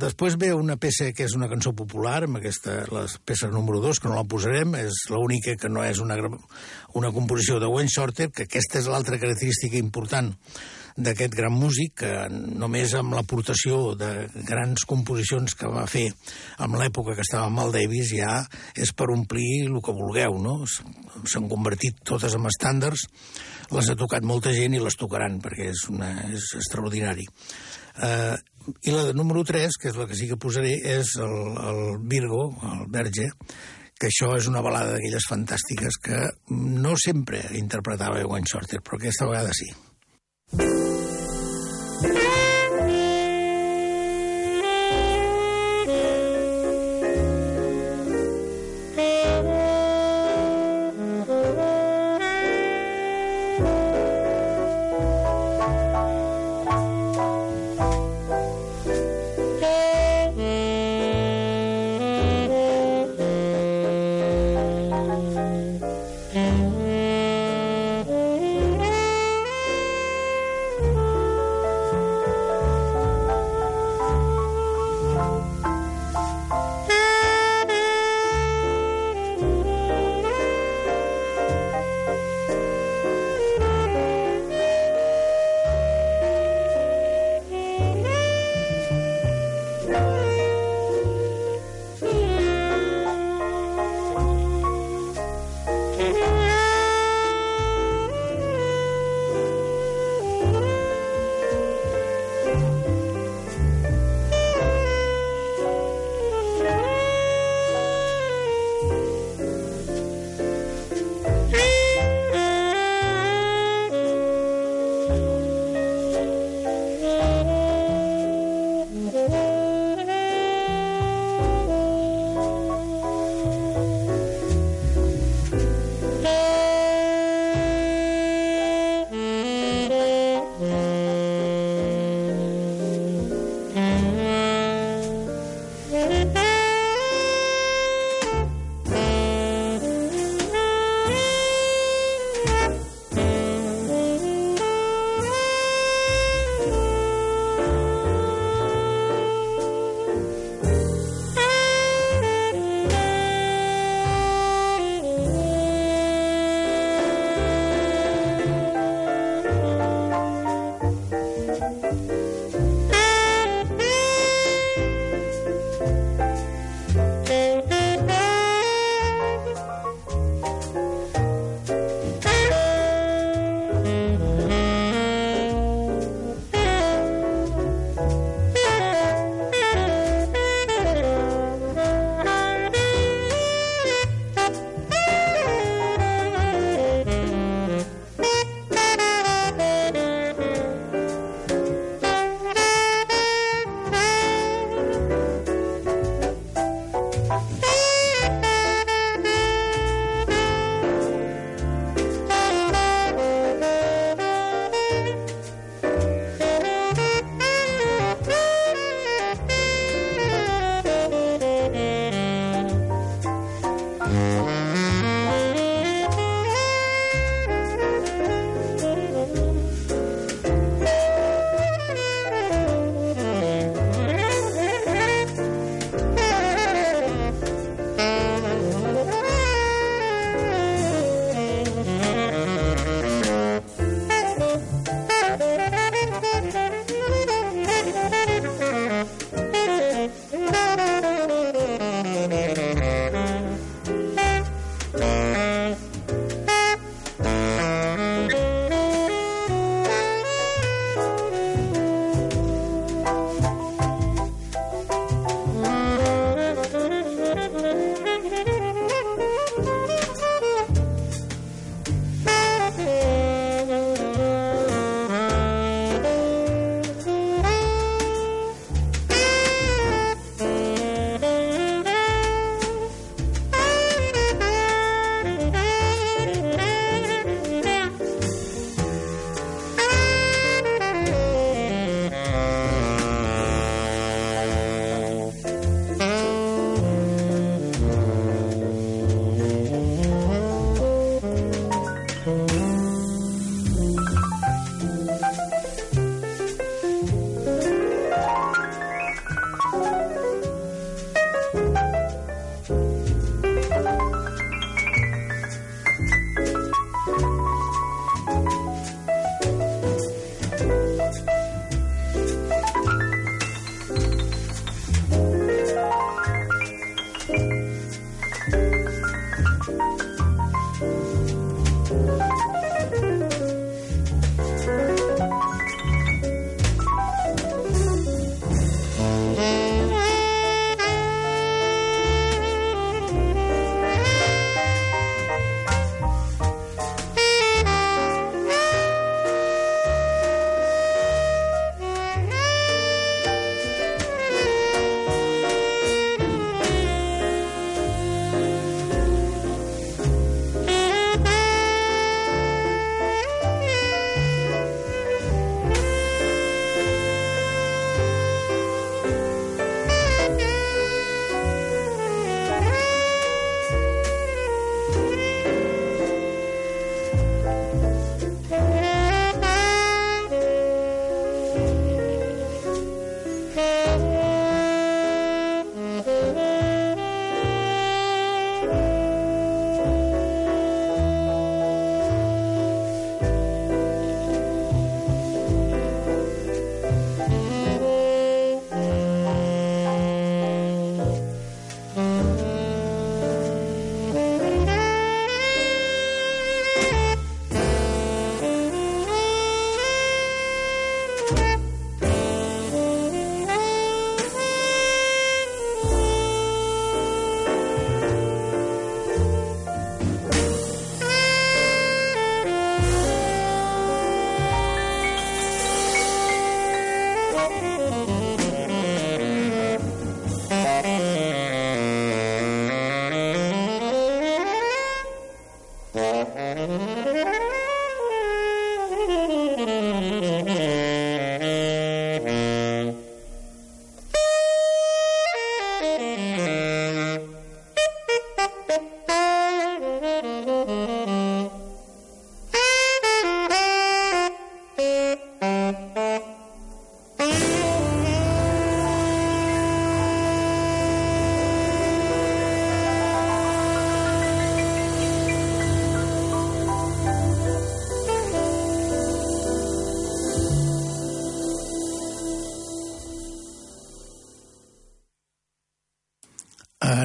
Després 0.00 0.38
ve 0.40 0.54
una 0.56 0.78
peça 0.80 1.10
que 1.12 1.26
és 1.26 1.34
una 1.36 1.50
cançó 1.50 1.74
popular, 1.76 2.22
amb 2.24 2.40
aquesta, 2.40 2.78
la 2.88 3.04
peça 3.28 3.50
número 3.52 3.82
2, 3.84 4.00
que 4.00 4.08
no 4.08 4.16
la 4.16 4.24
posarem, 4.24 4.72
és 4.80 5.02
l'única 5.12 5.52
que 5.60 5.68
no 5.68 5.84
és 5.84 6.00
una, 6.00 6.16
una 6.96 7.10
composició 7.12 7.60
de 7.60 7.68
Wayne 7.68 7.92
Shorter, 7.92 8.30
que 8.32 8.46
aquesta 8.48 8.80
és 8.80 8.88
l'altra 8.88 9.20
característica 9.20 9.76
important 9.76 10.32
d'aquest 10.96 11.34
gran 11.36 11.54
músic, 11.56 11.94
que 12.02 12.12
només 12.30 12.94
amb 12.98 13.16
l'aportació 13.16 13.94
de 13.98 14.10
grans 14.48 14.84
composicions 14.88 15.56
que 15.58 15.70
va 15.70 15.86
fer 15.90 16.08
amb 16.62 16.78
l'època 16.80 17.16
que 17.16 17.24
estava 17.24 17.48
amb 17.48 17.62
el 17.64 17.74
Davis 17.76 18.12
ja 18.12 18.40
és 18.76 18.92
per 18.96 19.10
omplir 19.14 19.66
el 19.66 19.80
que 19.84 19.96
vulgueu, 19.96 20.38
no? 20.42 20.60
S'han 20.68 21.48
convertit 21.50 22.02
totes 22.08 22.36
en 22.38 22.48
estàndards, 22.50 23.06
les 23.72 23.88
ha 23.88 23.98
tocat 23.98 24.24
molta 24.26 24.52
gent 24.56 24.76
i 24.76 24.80
les 24.82 24.96
tocaran, 25.00 25.38
perquè 25.42 25.70
és, 25.72 25.86
una, 25.92 26.14
és 26.32 26.52
extraordinari. 26.58 27.28
Uh, 27.92 28.36
I 28.86 28.94
la 28.94 29.06
de 29.08 29.14
número 29.16 29.42
3, 29.44 29.78
que 29.80 29.90
és 29.90 29.98
la 29.98 30.06
que 30.08 30.16
sí 30.16 30.28
que 30.30 30.40
posaré, 30.40 30.74
és 30.96 31.16
el, 31.20 31.38
el 31.60 31.80
Virgo, 32.08 32.44
el 32.68 32.84
Verge, 32.92 33.30
que 34.02 34.10
això 34.10 34.32
és 34.34 34.48
una 34.50 34.62
balada 34.64 34.96
d'aquelles 34.96 35.28
fantàstiques 35.30 35.98
que 36.02 36.20
no 36.50 36.96
sempre 36.98 37.44
interpretava 37.58 38.24
Wayne 38.26 38.50
Shorter, 38.50 38.82
però 38.82 38.98
aquesta 38.98 39.28
vegada 39.30 39.54
sí. 39.54 39.70
thank 40.56 40.70
you 40.70 40.91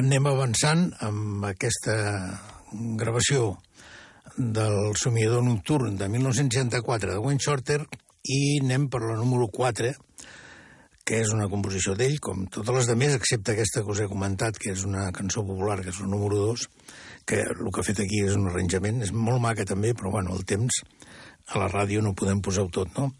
anem 0.08 0.24
avançant 0.24 0.86
amb 1.04 1.42
aquesta 1.44 1.94
gravació 2.96 3.58
del 4.38 4.94
somiador 4.96 5.42
nocturn 5.44 5.98
de 6.00 6.06
1964 6.08 7.10
de 7.12 7.18
Wayne 7.20 7.42
Shorter 7.44 7.82
i 8.24 8.38
anem 8.62 8.86
per 8.88 9.02
la 9.02 9.18
número 9.18 9.50
4, 9.52 9.90
que 11.04 11.18
és 11.20 11.32
una 11.34 11.50
composició 11.52 11.92
d'ell, 11.98 12.16
com 12.24 12.46
totes 12.48 12.78
les 12.78 12.88
demés, 12.88 13.18
excepte 13.18 13.52
aquesta 13.52 13.82
que 13.82 13.92
us 13.92 14.00
he 14.00 14.08
comentat, 14.08 14.56
que 14.56 14.72
és 14.72 14.86
una 14.88 15.10
cançó 15.12 15.44
popular, 15.44 15.82
que 15.82 15.92
és 15.92 16.00
la 16.00 16.08
número 16.08 16.40
2, 16.54 16.64
que 17.28 17.42
el 17.42 17.68
que 17.68 17.84
ha 17.84 17.86
fet 17.90 18.00
aquí 18.06 18.22
és 18.24 18.38
un 18.38 18.48
arranjament, 18.48 19.02
és 19.04 19.12
molt 19.12 19.44
maca 19.44 19.68
també, 19.68 19.92
però 19.92 20.14
bueno, 20.14 20.38
el 20.38 20.48
temps 20.48 20.80
a 21.52 21.60
la 21.60 21.68
ràdio 21.68 22.00
no 22.06 22.14
podem 22.16 22.40
posar-ho 22.40 22.72
tot, 22.72 22.96
no? 22.96 23.10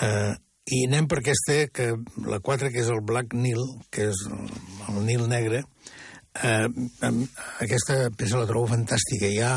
Eh, 0.00 0.32
I 0.72 0.80
anem 0.88 1.04
per 1.04 1.20
aquesta, 1.20 1.66
que 1.68 1.90
la 2.24 2.40
4, 2.40 2.72
que 2.72 2.80
és 2.80 2.88
el 2.88 3.04
Black 3.04 3.36
Nil, 3.36 3.60
que 3.92 4.08
és 4.08 4.24
el 4.32 5.04
Nil 5.04 5.28
negre, 5.28 5.66
eh, 6.42 6.68
aquesta 7.64 8.10
peça 8.16 8.40
la 8.40 8.48
trobo 8.48 8.70
fantàstica. 8.72 9.30
Hi 9.30 9.40
ha 9.44 9.54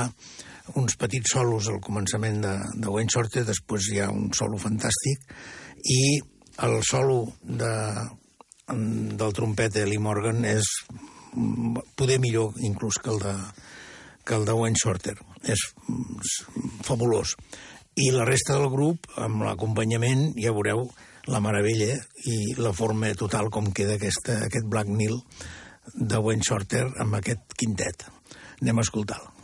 uns 0.77 0.97
petits 0.99 1.33
solos 1.33 1.69
al 1.71 1.79
començament 1.83 2.41
de, 2.43 2.53
de 2.75 2.91
Wayne 2.91 3.13
Shorter, 3.13 3.45
després 3.47 3.91
hi 3.91 4.01
ha 4.03 4.09
un 4.11 4.31
solo 4.35 4.59
fantàstic, 4.61 5.23
i 5.87 6.01
el 6.67 6.79
solo 6.83 7.21
de, 7.41 7.73
del 8.67 9.37
trompet 9.37 9.77
de 9.77 9.85
Lee 9.87 10.01
Morgan 10.01 10.43
és 10.45 10.67
poder 11.95 12.17
millor 12.19 12.57
inclús 12.65 12.97
que 12.99 13.13
el 13.13 13.21
de, 13.21 13.35
que 14.25 14.35
el 14.35 14.45
de 14.45 14.57
Wayne 14.57 14.79
Shorter. 14.81 15.15
És, 15.47 15.61
és 16.17 16.37
fabulós 16.83 17.37
i 17.97 18.11
la 18.13 18.25
resta 18.29 18.53
del 18.53 18.69
grup, 18.69 19.07
amb 19.17 19.41
l'acompanyament, 19.41 20.35
ja 20.37 20.53
veureu 20.53 20.85
la 21.27 21.39
meravella 21.43 21.95
i 22.29 22.53
la 22.61 22.71
forma 22.75 23.09
total 23.17 23.49
com 23.51 23.71
queda 23.75 23.95
aquesta, 23.97 24.37
aquest 24.45 24.67
Black 24.69 24.91
Nil 24.91 25.17
de 25.93 26.19
Wayne 26.19 26.45
Shorter 26.45 26.85
amb 26.99 27.19
aquest 27.19 27.57
quintet. 27.57 28.07
Anem 28.61 28.79
a 28.79 28.87
escoltar-lo. 28.87 29.36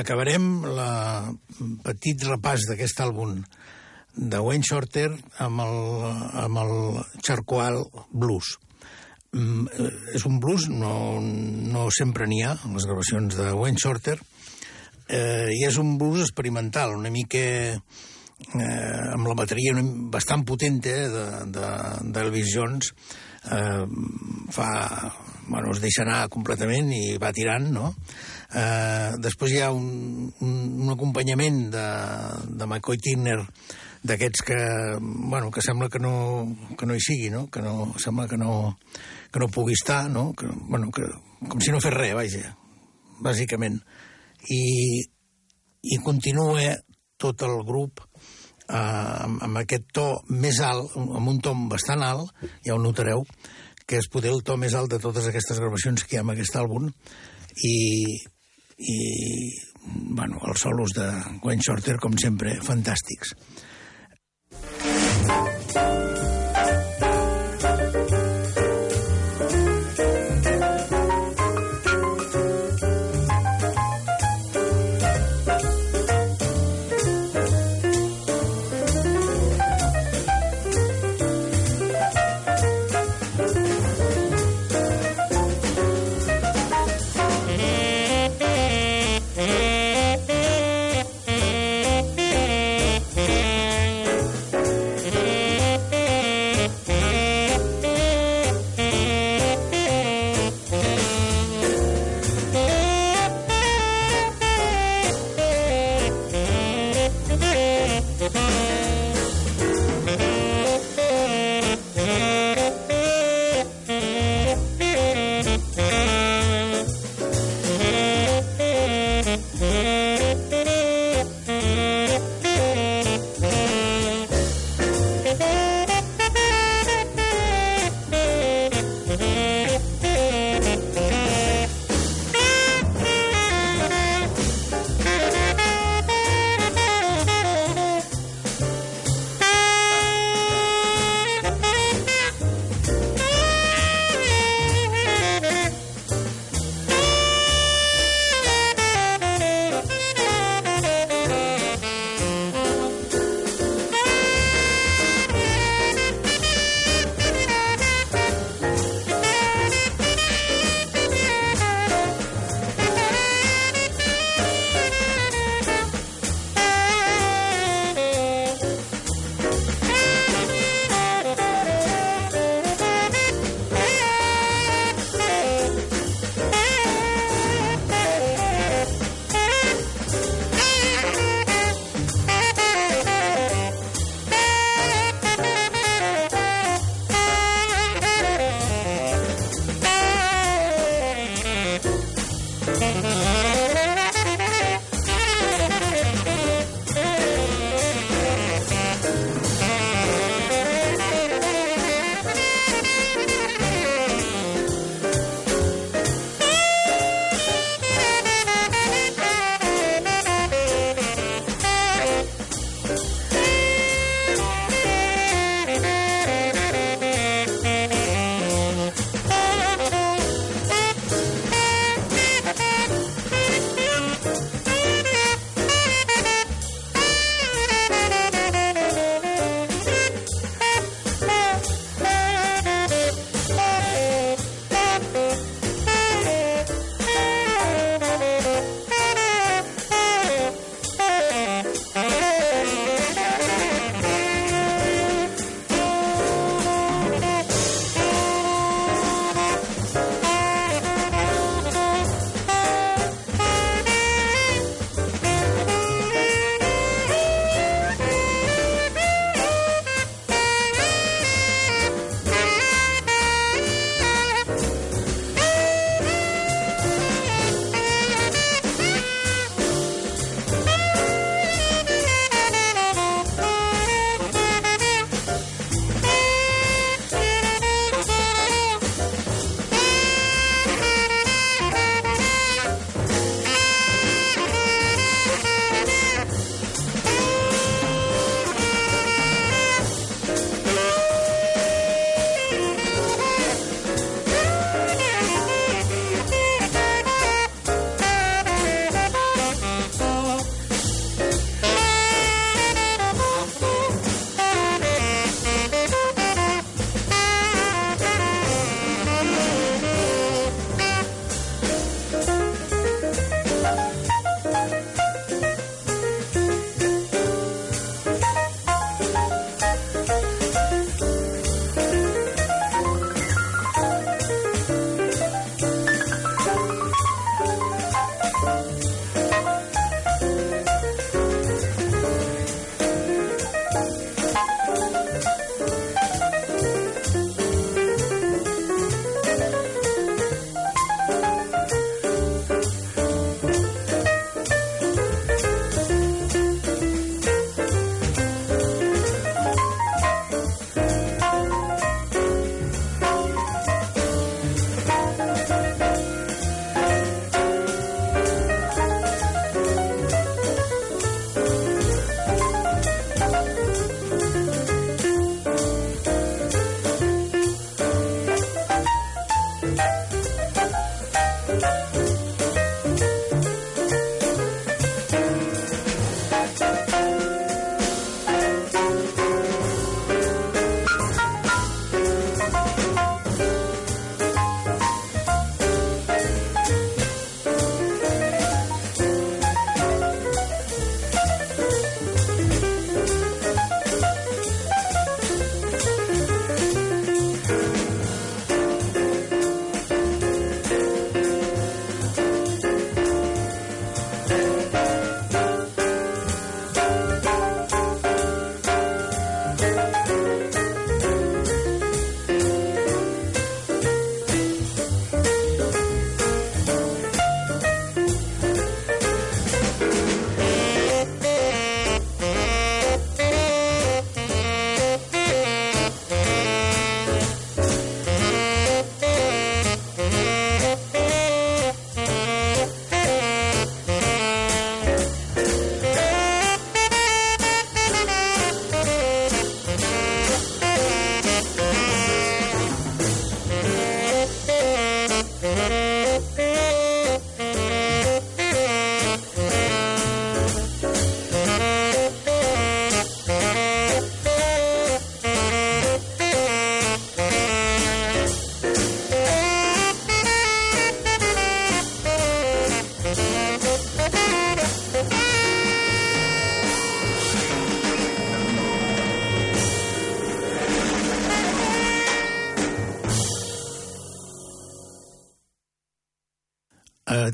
Acabarem 0.00 0.64
la 0.64 0.90
petit 1.84 2.24
repàs 2.26 2.66
d'aquest 2.68 3.02
àlbum 3.04 3.38
de 4.16 4.40
Wayne 4.42 4.66
Shorter 4.66 5.08
amb 5.44 5.62
el, 5.64 5.78
amb 6.44 6.60
el 6.62 6.74
Charcoal 7.22 7.80
Blues. 8.10 8.56
Mm, 9.32 9.68
eh, 9.70 10.16
és 10.18 10.26
un 10.26 10.40
blues, 10.42 10.66
no, 10.68 11.20
no 11.20 11.86
sempre 11.94 12.26
n'hi 12.26 12.42
ha, 12.42 12.56
en 12.66 12.74
les 12.74 12.86
gravacions 12.88 13.36
de 13.38 13.52
Wayne 13.54 13.78
Shorter, 13.78 14.18
eh, 15.06 15.50
i 15.54 15.64
és 15.68 15.78
un 15.78 15.96
blues 16.00 16.24
experimental, 16.24 16.96
una 16.98 17.12
mica 17.14 17.44
eh, 17.70 19.06
amb 19.14 19.28
la 19.28 19.36
bateria 19.38 19.76
bastant 20.10 20.42
potent 20.48 20.80
eh, 20.90 21.06
d'Elvis 21.46 22.10
de, 22.10 22.24
de 22.24 22.44
Jones, 22.50 22.92
eh, 23.44 23.86
fa, 24.50 24.70
bueno, 25.46 25.70
es 25.70 25.82
deixa 25.82 26.02
anar 26.06 26.24
completament 26.32 26.90
i 26.96 27.16
va 27.22 27.32
tirant, 27.36 27.70
no? 27.74 27.94
Eh, 28.50 29.12
després 29.22 29.52
hi 29.54 29.60
ha 29.62 29.70
un, 29.70 30.26
un, 30.42 30.54
un 30.82 30.90
acompanyament 30.90 31.68
de, 31.70 31.86
de 32.50 32.66
McCoy 32.66 32.98
Tinner 32.98 33.38
d'aquests 34.02 34.42
que, 34.48 34.58
bueno, 35.00 35.50
que 35.54 35.62
sembla 35.62 35.90
que 35.92 36.00
no, 36.02 36.56
que 36.78 36.88
no 36.88 36.96
hi 36.96 37.04
sigui, 37.04 37.30
no? 37.30 37.46
Que 37.52 37.62
no, 37.62 37.92
sembla 38.00 38.26
que 38.26 38.38
no, 38.40 38.78
que 39.30 39.42
no 39.42 39.50
pugui 39.52 39.76
estar, 39.78 40.08
no? 40.10 40.32
Que, 40.34 40.48
bueno, 40.66 40.90
que, 40.90 41.06
com 41.46 41.62
si 41.62 41.70
no 41.70 41.82
fes 41.84 41.94
res, 41.94 42.16
vaja, 42.16 42.54
bàsicament. 43.22 43.78
I, 44.50 44.62
i 45.94 46.00
continua 46.02 46.74
tot 47.20 47.44
el 47.44 47.60
grup 47.68 48.00
eh, 48.02 48.74
amb, 48.74 49.42
amb 49.46 49.62
aquest 49.62 49.90
to 49.94 50.08
més 50.32 50.58
alt, 50.64 50.96
amb 50.96 51.34
un 51.36 51.38
to 51.44 51.54
bastant 51.70 52.02
alt, 52.06 52.32
ja 52.66 52.74
ho 52.74 52.82
notareu, 52.82 53.26
que 53.86 54.00
és 54.00 54.10
poder 54.10 54.32
el 54.32 54.42
to 54.46 54.56
més 54.56 54.74
alt 54.78 54.90
de 54.90 55.00
totes 55.02 55.28
aquestes 55.28 55.60
gravacions 55.60 56.02
que 56.06 56.16
hi 56.16 56.20
ha 56.20 56.26
en 56.26 56.34
aquest 56.34 56.56
àlbum, 56.56 56.88
i, 57.66 57.76
i 58.80 59.00
bueno, 59.84 60.40
els 60.48 60.60
solos 60.60 60.94
de 60.96 61.08
Gwen 61.42 61.60
Shorter, 61.64 61.96
com 62.00 62.16
sempre, 62.20 62.56
fantàstics. 62.64 63.34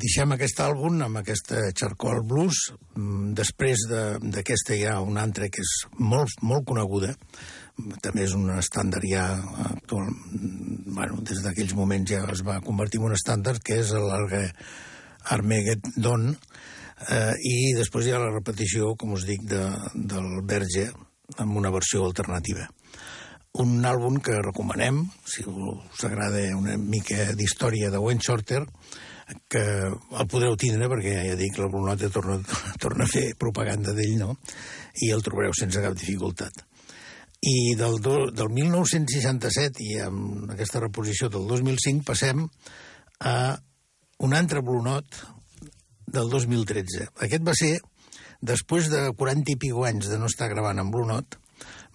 Deixem 0.07 0.31
aquest 0.37 0.61
àlbum 0.63 1.01
amb 1.03 1.19
aquesta 1.19 1.65
Charcoal 1.75 2.21
Blues. 2.23 2.71
Mm, 2.95 3.35
després 3.35 3.83
d'aquesta 3.91 4.77
hi 4.77 4.85
ha 4.87 5.01
una 5.03 5.25
altra 5.27 5.49
que 5.51 5.59
és 5.65 5.73
molt, 5.99 6.31
molt 6.47 6.63
coneguda, 6.69 7.17
també 8.05 8.23
és 8.25 8.35
un 8.39 8.51
estàndard 8.55 9.05
ja 9.11 9.25
actual, 9.67 10.07
bueno, 10.87 11.19
des 11.27 11.43
d'aquells 11.45 11.75
moments 11.77 12.11
ja 12.13 12.21
es 12.33 12.43
va 12.47 12.65
convertir 12.65 12.99
en 13.01 13.07
un 13.09 13.15
estàndard, 13.17 13.61
que 13.67 13.75
és 13.83 13.89
l'Armageddon, 13.99 16.23
eh, 17.11 17.35
i 17.43 17.75
després 17.77 18.07
hi 18.07 18.13
ha 18.15 18.23
la 18.23 18.31
repetició, 18.31 18.95
com 18.95 19.13
us 19.19 19.25
dic, 19.27 19.43
de, 19.51 19.65
del 19.95 20.43
Verge, 20.47 20.93
amb 21.43 21.57
una 21.59 21.75
versió 21.75 22.05
alternativa. 22.07 22.71
Un 23.59 23.85
àlbum 23.89 24.21
que 24.23 24.39
recomanem, 24.39 25.11
si 25.27 25.43
us 25.49 26.05
agrada 26.07 26.57
una 26.57 26.77
mica 26.79 27.35
d'història 27.35 27.91
de 27.91 27.99
Wayne 27.99 28.21
Shorter, 28.23 28.63
que 29.51 29.63
el 29.91 30.29
podreu 30.31 30.55
tindre 30.61 30.89
perquè 30.91 31.17
ja 31.29 31.37
dic, 31.39 31.59
la 31.59 31.69
Brunota 31.71 32.11
torna, 32.15 32.39
torna 32.83 33.07
a 33.07 33.11
fer 33.11 33.29
propaganda 33.39 33.95
d'ell, 33.97 34.17
no? 34.21 34.37
I 35.03 35.13
el 35.15 35.25
trobareu 35.27 35.55
sense 35.57 35.83
cap 35.83 35.97
dificultat. 35.99 36.63
I 37.47 37.75
del, 37.79 37.99
do, 38.03 38.31
del 38.33 38.51
1967 38.55 39.83
i 39.85 39.99
amb 40.07 40.53
aquesta 40.55 40.81
reposició 40.83 41.29
del 41.31 41.47
2005 41.51 42.07
passem 42.07 42.47
a 43.21 43.37
un 44.25 44.35
altre 44.35 44.63
blunot 44.65 45.21
del 46.07 46.31
2013. 46.33 47.11
Aquest 47.27 47.45
va 47.47 47.55
ser, 47.59 47.75
després 48.41 48.89
de 48.93 49.11
40 49.19 49.53
i 49.53 49.59
pico 49.61 49.85
anys 49.85 50.09
de 50.11 50.19
no 50.21 50.31
estar 50.31 50.49
gravant 50.53 50.81
amb 50.81 50.95
blunot, 50.95 51.37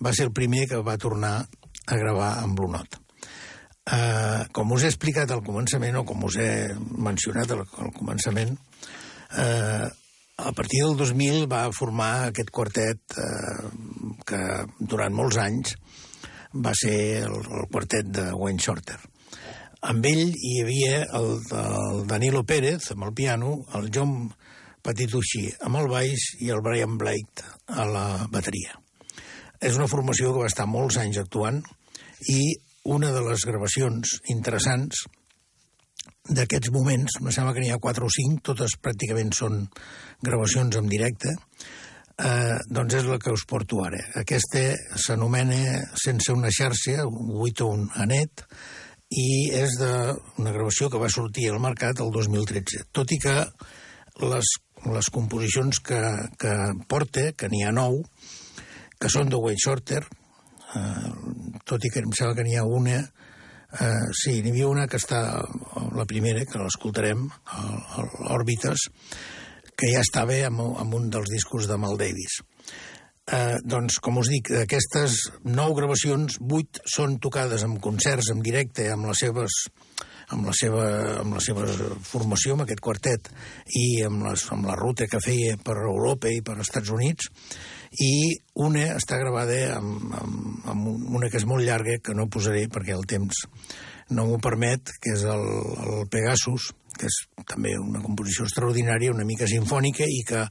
va 0.04 0.14
ser 0.14 0.28
el 0.28 0.36
primer 0.36 0.68
que 0.70 0.84
va 0.86 1.00
tornar 1.02 1.36
a 1.42 1.98
gravar 1.98 2.36
amb 2.44 2.60
blunot. 2.60 3.00
Uh, 3.92 4.46
com 4.56 4.72
us 4.72 4.86
he 4.86 4.92
explicat 4.92 5.32
al 5.32 5.42
començament, 5.44 5.98
o 6.00 6.06
com 6.08 6.24
us 6.24 6.38
he 6.39 6.52
mencionat 6.80 7.52
al, 7.52 7.66
al 7.84 7.92
començament, 7.98 8.54
uh, 9.36 9.89
a 10.42 10.52
partir 10.54 10.82
del 10.82 10.96
2000 10.98 11.46
va 11.52 11.70
formar 11.76 12.28
aquest 12.30 12.50
quartet 12.50 13.18
eh, 13.20 13.68
que 14.26 14.39
durant 14.80 15.14
molts 15.14 15.38
anys 15.38 15.76
va 16.66 16.74
ser 16.78 17.28
el, 17.28 17.36
el 17.38 17.68
quartet 17.72 18.10
de 18.10 18.32
Wayne 18.34 18.62
Shorter. 18.62 18.98
Amb 19.92 20.06
ell 20.06 20.34
hi 20.34 20.56
havia 20.64 21.04
el, 21.18 21.30
el 21.58 22.02
Danilo 22.10 22.44
Pérez 22.48 22.92
amb 22.94 23.06
el 23.08 23.14
piano, 23.18 23.54
el 23.78 23.89
John 23.94 24.32
Patitucci 24.82 25.46
amb 25.62 25.78
el 25.78 25.89
baix 25.92 26.32
i 26.42 26.50
el 26.54 26.62
Brian 26.66 26.98
Blake 26.98 27.46
a 27.70 27.86
la 27.86 28.06
bateria. 28.34 28.78
És 29.62 29.78
una 29.78 29.89
formació 29.89 30.34
que 30.34 30.46
va 30.46 30.50
estar 30.50 30.66
molts 30.66 30.98
anys 30.98 31.22
actuant 31.22 31.62
i 32.34 32.42
una 32.86 33.12
de 33.14 33.22
les 33.28 33.46
gravacions 33.46 34.18
interessants 34.34 35.06
d'aquests 36.30 36.72
moments, 36.74 37.20
me 37.22 37.34
sembla 37.34 37.54
que 37.54 37.64
n'hi 37.64 37.72
ha 37.74 37.82
4 37.82 38.06
o 38.06 38.12
5, 38.14 38.42
totes 38.52 38.78
pràcticament 38.82 39.32
són 39.38 39.64
gravacions 40.24 40.78
en 40.78 40.90
directe, 40.90 41.34
eh, 42.18 42.58
doncs 42.70 42.98
és 43.02 43.10
la 43.10 43.20
que 43.22 43.34
us 43.34 43.46
porto 43.50 43.82
ara. 43.86 44.00
Aquesta 44.22 44.64
s'anomena 44.96 45.82
Sense 45.98 46.34
una 46.34 46.52
xarxa, 46.54 47.06
un 47.08 47.36
8 47.38 47.66
o 47.66 47.74
un 47.76 47.88
anet, 47.96 48.46
i 49.12 49.52
és 49.52 49.76
de 49.80 49.92
una 50.40 50.54
gravació 50.56 50.90
que 50.90 51.02
va 51.02 51.12
sortir 51.12 51.50
al 51.50 51.60
mercat 51.60 52.00
el 52.00 52.12
2013. 52.16 52.86
Tot 52.96 53.12
i 53.12 53.20
que 53.20 53.36
les, 54.24 54.54
les 54.88 55.10
composicions 55.12 55.82
que, 55.84 56.00
que 56.40 56.56
porta, 56.88 57.32
que 57.36 57.50
n'hi 57.52 57.66
ha 57.66 57.74
nou, 57.76 58.00
que 59.02 59.10
són 59.12 59.30
de 59.30 59.40
Wayne 59.42 59.60
Shorter, 59.60 60.06
tot 61.67 61.84
i 61.84 61.91
que 61.91 62.03
em 62.03 62.13
sembla 62.15 62.38
que 62.38 62.47
n'hi 62.47 62.57
ha 62.59 62.67
una 62.67 63.01
Uh, 63.72 64.09
sí, 64.11 64.41
n'hi 64.43 64.51
havia 64.51 64.67
una 64.67 64.84
que 64.91 64.97
està, 64.99 65.22
la 65.95 66.03
primera, 66.03 66.41
que 66.43 66.59
l'escoltarem, 66.59 67.22
l'Òrbites, 68.28 68.89
que 69.80 69.93
ja 69.93 70.01
estava 70.03 70.36
amb, 70.43 70.59
amb 70.82 70.97
un 70.97 71.07
dels 71.13 71.32
discos 71.32 71.69
de 71.69 71.78
Mal 71.80 71.95
Davis. 72.01 72.41
Uh, 73.32 73.61
doncs, 73.63 74.01
com 74.03 74.19
us 74.19 74.28
dic, 74.34 74.51
aquestes 74.65 75.22
nou 75.47 75.72
gravacions, 75.78 76.36
vuit 76.43 76.82
són 76.84 77.15
tocades 77.24 77.63
en 77.63 77.78
concerts, 77.80 78.34
en 78.36 78.43
directe, 78.43 78.89
amb 78.91 79.07
les 79.07 79.24
seves 79.24 79.61
amb 80.32 80.47
la 80.47 80.53
seva, 80.55 80.84
amb 81.22 81.36
la 81.36 81.41
seva 81.43 81.65
formació, 82.07 82.55
amb 82.55 82.63
aquest 82.65 82.84
quartet, 82.84 83.30
i 83.76 84.01
amb, 84.07 84.24
les, 84.28 84.45
amb 84.55 84.67
la 84.67 84.78
ruta 84.80 85.07
que 85.11 85.19
feia 85.24 85.57
per 85.59 85.78
Europa 85.82 86.32
i 86.32 86.43
per 86.43 86.57
Estats 86.63 86.91
Units, 86.95 87.32
i 88.00 88.39
una 88.64 88.86
està 88.96 89.18
gravada 89.20 89.58
amb, 89.76 90.12
amb, 90.16 90.68
amb 90.72 91.16
una 91.18 91.30
que 91.30 91.42
és 91.42 91.48
molt 91.48 91.66
llarga, 91.68 92.00
que 92.04 92.16
no 92.16 92.30
posaré 92.32 92.68
perquè 92.72 92.96
el 92.96 93.08
temps 93.10 93.44
no 94.12 94.28
m'ho 94.28 94.38
permet, 94.44 94.92
que 95.02 95.16
és 95.16 95.24
el, 95.28 95.44
el 95.88 96.08
Pegasus, 96.12 96.72
que 96.98 97.08
és 97.08 97.18
també 97.48 97.74
una 97.80 98.02
composició 98.04 98.46
extraordinària, 98.48 99.14
una 99.16 99.28
mica 99.28 99.48
sinfònica, 99.48 100.08
i 100.08 100.22
que 100.28 100.46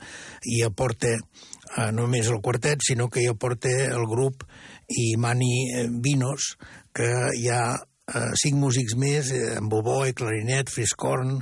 hi 0.48 0.62
aporta 0.64 1.12
eh, 1.16 1.90
no 1.92 2.06
només 2.06 2.30
el 2.32 2.40
quartet, 2.44 2.80
sinó 2.86 3.08
que 3.08 3.24
hi 3.24 3.28
aporta 3.30 3.72
el 3.88 4.06
grup 4.08 4.44
i 4.88 5.14
Mani 5.20 5.52
eh, 5.76 5.86
Vinos, 6.02 6.54
que 6.96 7.10
hi 7.36 7.48
ha 7.52 7.64
eh, 7.76 8.30
cinc 8.42 8.60
músics 8.60 8.96
més, 9.00 9.32
eh, 9.36 9.56
amb 9.60 9.76
oboe, 9.80 10.14
clarinet, 10.16 10.72
friscorn, 10.72 11.38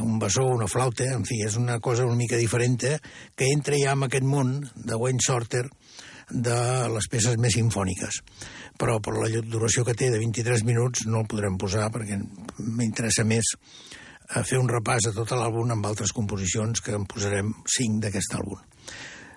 un 0.00 0.18
bessó, 0.18 0.46
una 0.46 0.68
flauta, 0.70 1.06
en 1.16 1.24
fi, 1.28 1.40
és 1.46 1.56
una 1.60 1.78
cosa 1.80 2.06
una 2.06 2.18
mica 2.18 2.38
diferent, 2.40 2.78
eh, 2.84 2.98
que 3.36 3.50
entra 3.52 3.78
ja 3.80 3.94
en 3.96 4.06
aquest 4.06 4.26
món 4.26 4.56
de 4.74 4.98
Wayne 5.00 5.22
Shorter 5.22 5.64
de 6.30 6.58
les 6.88 7.08
peces 7.10 7.36
més 7.40 7.56
sinfòniques. 7.56 8.20
Però 8.80 8.98
per 9.04 9.14
la 9.16 9.28
duració 9.44 9.84
que 9.84 9.94
té 9.94 10.10
de 10.10 10.20
23 10.22 10.64
minuts 10.64 11.04
no 11.06 11.22
el 11.22 11.28
podrem 11.30 11.58
posar 11.60 11.90
perquè 11.94 12.18
m'interessa 12.58 13.26
més 13.28 13.54
a 13.54 14.40
eh, 14.40 14.44
fer 14.44 14.58
un 14.60 14.70
repàs 14.70 15.08
de 15.08 15.14
tot 15.16 15.34
l'àlbum 15.36 15.74
amb 15.74 15.90
altres 15.90 16.14
composicions 16.16 16.80
que 16.80 16.96
en 16.96 17.06
posarem 17.10 17.52
5 17.76 18.00
d'aquest 18.04 18.38
àlbum. 18.40 18.62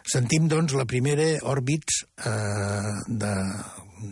Sentim, 0.08 0.48
doncs, 0.48 0.72
la 0.80 0.88
primera 0.88 1.26
Orbits 1.52 2.06
eh, 2.24 2.93
de, 3.08 3.34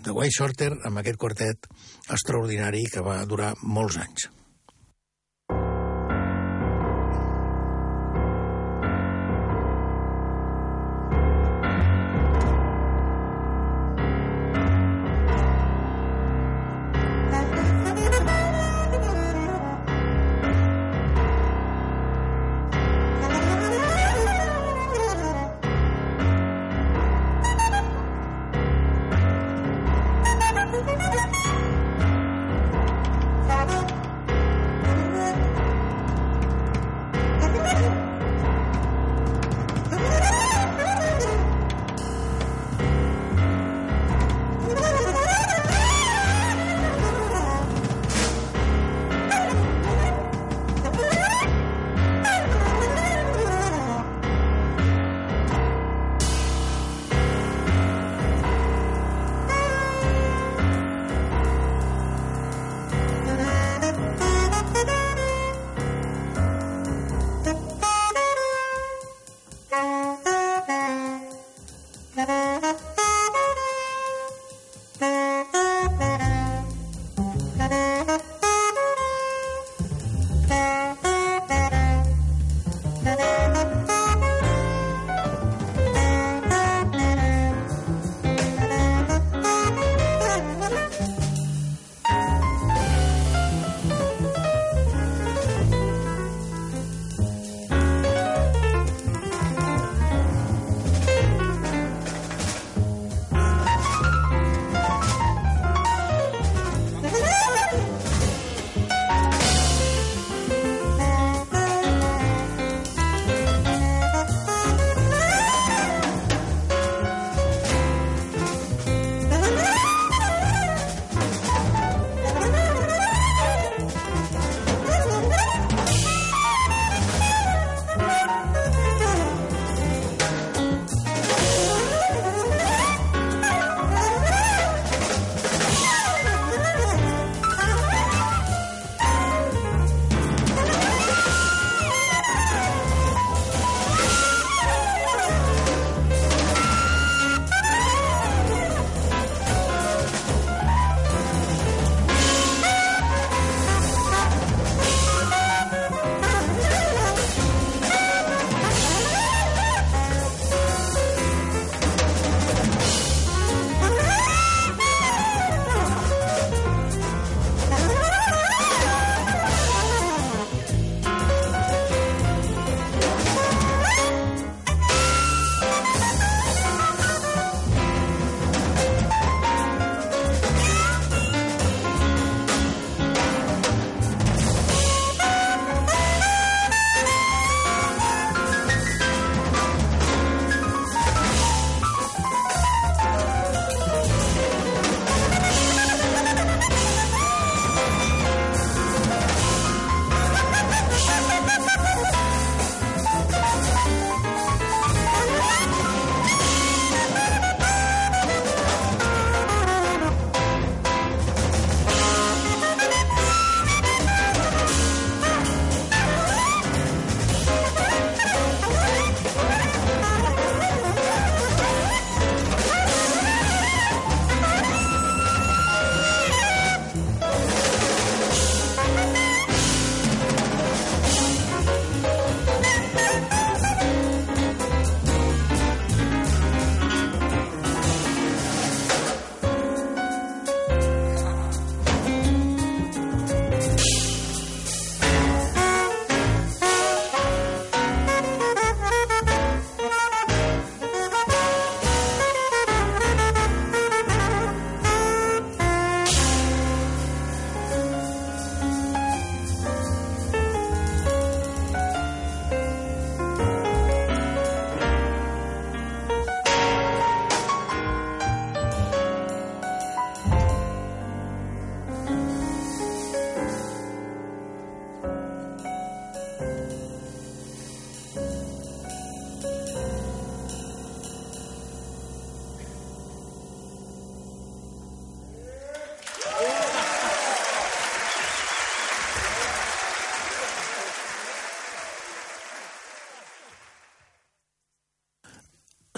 de 0.04 0.12
Wayne 0.12 0.36
Shorter 0.36 0.74
amb 0.84 1.00
aquest 1.00 1.20
quartet 1.22 1.70
extraordinari 2.12 2.84
que 2.92 3.04
va 3.06 3.22
durar 3.30 3.54
molts 3.64 4.02
anys. 4.04 4.28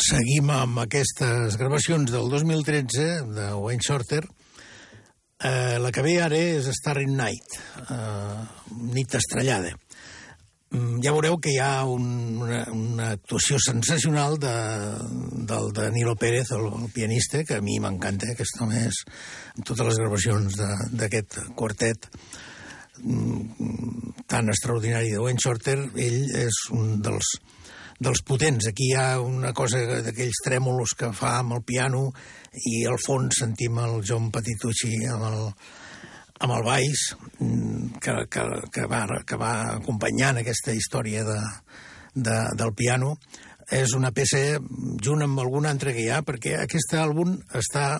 Seguim 0.08 0.52
amb 0.54 0.80
aquestes 0.86 1.58
gravacions 1.60 2.12
del 2.14 2.30
2013 2.32 3.08
de 3.36 3.48
Wayne 3.60 3.84
Shorter. 3.84 4.22
Eh, 5.44 5.78
la 5.84 5.92
que 5.92 6.04
ve 6.06 6.14
ara 6.24 6.38
és 6.38 6.70
Starry 6.78 7.10
Night, 7.12 7.58
eh, 7.92 8.38
nit 8.94 9.18
estrellada. 9.20 9.74
Mm, 10.72 11.02
ja 11.04 11.14
veureu 11.16 11.38
que 11.44 11.52
hi 11.52 11.60
ha 11.64 11.84
un, 11.92 12.08
una, 12.44 12.62
una 12.72 13.10
actuació 13.18 13.60
sensacional 13.60 14.40
de, 14.40 14.56
del 15.50 15.74
Danilo 15.76 16.16
Pérez, 16.16 16.52
el, 16.56 16.70
el 16.72 16.90
pianista, 16.96 17.44
que 17.44 17.60
a 17.60 17.66
mi 17.66 17.78
m'encanta, 17.84 18.32
aquest 18.32 18.62
home 18.64 18.86
és, 18.88 19.04
en 19.58 19.68
totes 19.68 19.92
les 19.92 20.02
gravacions 20.02 20.58
d'aquest 20.96 21.40
quartet 21.60 22.10
mm, 23.04 24.24
tan 24.28 24.56
extraordinari 24.56 25.12
de 25.16 25.22
Wayne 25.24 25.44
Shorter, 25.44 25.78
ell 26.00 26.20
és 26.48 26.64
un 26.76 26.98
dels, 27.04 27.36
dels 28.00 28.22
potents. 28.26 28.70
Aquí 28.70 28.92
hi 28.92 28.96
ha 28.98 29.20
una 29.22 29.54
cosa 29.58 29.82
d'aquells 30.06 30.42
trèmolos 30.46 30.94
que 30.98 31.12
fa 31.18 31.38
amb 31.42 31.58
el 31.58 31.64
piano 31.66 32.08
i 32.70 32.84
al 32.86 33.00
fons 33.02 33.42
sentim 33.42 33.80
el 33.82 34.02
John 34.06 34.30
Patitucci 34.34 34.94
amb 35.10 35.28
el, 35.32 35.40
amb 36.46 36.56
el 36.60 36.66
baix 36.66 37.08
mm, 37.40 37.98
que, 38.04 38.16
que, 38.30 38.46
que, 38.74 38.86
va, 38.90 39.04
que 39.26 39.40
va 39.42 39.54
acompanyant 39.78 40.42
aquesta 40.42 40.76
història 40.78 41.26
de, 41.28 41.40
de, 42.14 42.38
del 42.60 42.74
piano. 42.78 43.16
És 43.74 43.98
una 43.98 44.14
peça 44.16 44.62
junt 45.04 45.26
amb 45.26 45.42
alguna 45.44 45.74
altra 45.74 45.92
que 45.96 46.06
hi 46.06 46.12
ha, 46.14 46.22
perquè 46.24 46.56
aquest 46.62 46.94
àlbum 46.96 47.34
està, 47.58 47.98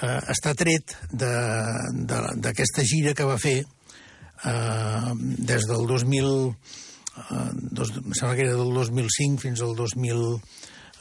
eh, 0.00 0.20
està 0.32 0.56
tret 0.58 0.96
d'aquesta 1.12 2.82
gira 2.88 3.12
que 3.14 3.28
va 3.28 3.38
fer 3.38 3.60
eh, 3.62 5.12
des 5.52 5.68
del 5.70 5.86
2000 5.86 6.32
eh, 6.32 6.80
dos, 7.70 7.92
em 7.96 8.14
sembla 8.16 8.36
que 8.36 8.46
era 8.46 8.56
del 8.58 8.72
2005 8.74 9.42
fins 9.42 9.62
al 9.64 9.74
2000... 9.76 10.40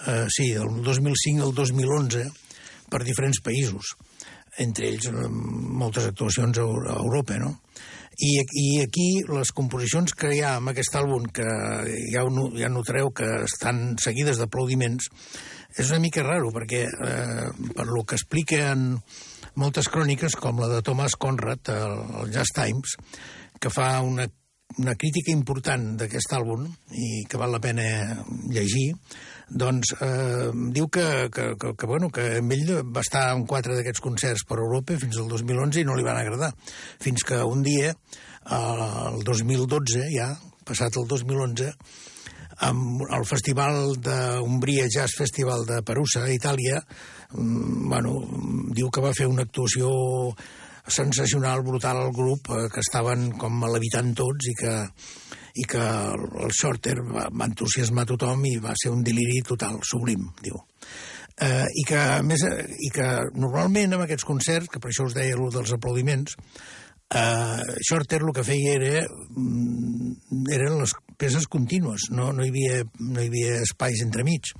Eh, 0.01 0.25
sí, 0.33 0.49
del 0.55 0.81
2005 0.81 1.45
al 1.45 1.53
2011 1.53 2.23
per 2.91 3.03
diferents 3.05 3.37
països, 3.45 3.93
entre 4.59 4.89
ells 4.89 5.07
eh, 5.11 5.27
moltes 5.29 6.07
actuacions 6.09 6.57
a, 6.59 6.65
Europa, 6.97 7.37
no? 7.39 7.53
I, 8.21 8.31
I 8.41 8.65
aquí 8.83 9.07
les 9.29 9.53
composicions 9.55 10.13
que 10.17 10.33
hi 10.35 10.41
ha 10.43 10.55
amb 10.57 10.73
aquest 10.73 10.97
àlbum, 10.99 11.29
que 11.33 11.45
ja, 12.11 12.25
ja 12.57 12.69
notareu 12.69 13.13
que 13.15 13.29
estan 13.45 13.95
seguides 14.01 14.41
d'aplaudiments, 14.41 15.07
és 15.77 15.93
una 15.93 16.01
mica 16.03 16.25
raro, 16.25 16.51
perquè 16.51 16.83
eh, 16.89 17.47
per 17.77 17.87
lo 17.87 18.03
que 18.03 18.17
expliquen 18.19 18.97
moltes 19.55 19.87
cròniques, 19.91 20.35
com 20.35 20.59
la 20.59 20.67
de 20.73 20.81
Thomas 20.85 21.15
Conrad, 21.15 21.71
el 21.71 22.33
Jazz 22.33 22.53
Times, 22.57 22.97
que 23.61 23.71
fa 23.71 23.93
una 24.03 24.27
una 24.81 24.95
crítica 24.99 25.31
important 25.33 25.93
d'aquest 25.99 26.33
àlbum 26.37 26.65
i 26.97 27.23
que 27.29 27.39
val 27.39 27.53
la 27.53 27.61
pena 27.63 27.85
llegir, 28.49 28.91
doncs 29.51 29.93
eh, 30.01 30.49
diu 30.75 30.87
que, 30.87 31.05
que, 31.33 31.47
que, 31.59 31.73
que, 31.77 31.89
bueno, 31.89 32.09
que 32.13 32.27
ell 32.39 32.71
va 32.87 33.03
estar 33.03 33.29
en 33.35 33.45
quatre 33.49 33.75
d'aquests 33.77 34.03
concerts 34.03 34.45
per 34.47 34.59
Europa 34.59 34.97
fins 35.01 35.19
al 35.19 35.27
2011 35.31 35.81
i 35.81 35.87
no 35.87 35.97
li 35.97 36.07
van 36.07 36.19
agradar. 36.19 36.53
Fins 37.03 37.25
que 37.27 37.41
un 37.43 37.63
dia, 37.65 37.91
el 38.51 39.21
2012, 39.27 40.07
ja, 40.15 40.31
passat 40.67 40.97
el 40.97 41.07
2011, 41.09 41.73
amb 42.67 43.01
el 43.09 43.25
festival 43.25 43.95
d'Umbria 44.05 44.87
Jazz 44.91 45.17
Festival 45.17 45.65
de 45.65 45.81
Perusa, 45.85 46.25
a 46.25 46.33
Itàlia, 46.33 46.81
mm, 47.33 47.89
bueno, 47.89 48.19
diu 48.75 48.89
que 48.89 49.01
va 49.01 49.15
fer 49.17 49.27
una 49.27 49.43
actuació 49.47 49.89
sensacional, 50.87 51.63
brutal 51.63 51.97
al 51.97 52.11
grup, 52.15 52.49
eh, 52.49 52.67
que 52.73 52.81
estaven 52.83 53.31
com 53.39 53.63
levitant 53.67 54.13
tots 54.17 54.49
i 54.51 54.55
que, 54.57 54.75
i 55.61 55.67
que 55.69 55.85
el 56.45 56.53
Shorter 56.55 56.97
va, 57.01 57.27
va 57.29 57.49
entusiasmar 57.49 58.07
tothom 58.09 58.45
i 58.49 58.57
va 58.63 58.75
ser 58.79 58.93
un 58.93 59.03
deliri 59.03 59.41
total, 59.47 59.79
sublim, 59.87 60.29
diu. 60.43 60.61
Eh, 61.41 61.65
i, 61.65 61.83
que, 61.87 62.01
més, 62.27 62.43
I 62.85 62.91
que 62.93 63.07
normalment 63.33 63.95
en 63.95 64.05
aquests 64.05 64.27
concerts, 64.27 64.69
que 64.69 64.81
per 64.81 64.91
això 64.91 65.07
us 65.07 65.17
deia 65.17 65.37
el 65.37 65.47
dels 65.53 65.73
aplaudiments, 65.73 66.35
eh, 67.11 67.77
Shorter 67.87 68.21
el 68.21 68.33
que 68.35 68.45
feia 68.45 68.75
era, 68.77 69.05
mm, 69.05 70.43
eren 70.53 70.77
les 70.79 70.93
peces 71.17 71.47
contínues, 71.47 72.09
no, 72.11 72.31
no, 72.31 72.45
hi 72.45 72.51
havia, 72.53 72.83
no 72.99 73.21
hi 73.21 73.31
havia 73.31 73.61
espais 73.65 74.03
entremig. 74.05 74.53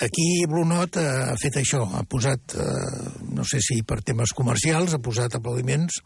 Aquí 0.00 0.46
Blue 0.48 0.64
Note 0.64 1.02
ha 1.02 1.34
fet 1.36 1.58
això, 1.60 1.82
ha 1.92 2.00
posat, 2.08 2.54
eh, 2.56 3.10
no 3.36 3.44
sé 3.44 3.60
si 3.60 3.82
per 3.84 4.00
temes 4.00 4.32
comercials, 4.32 4.94
ha 4.96 5.02
posat 5.04 5.36
aplaudiments 5.36 6.00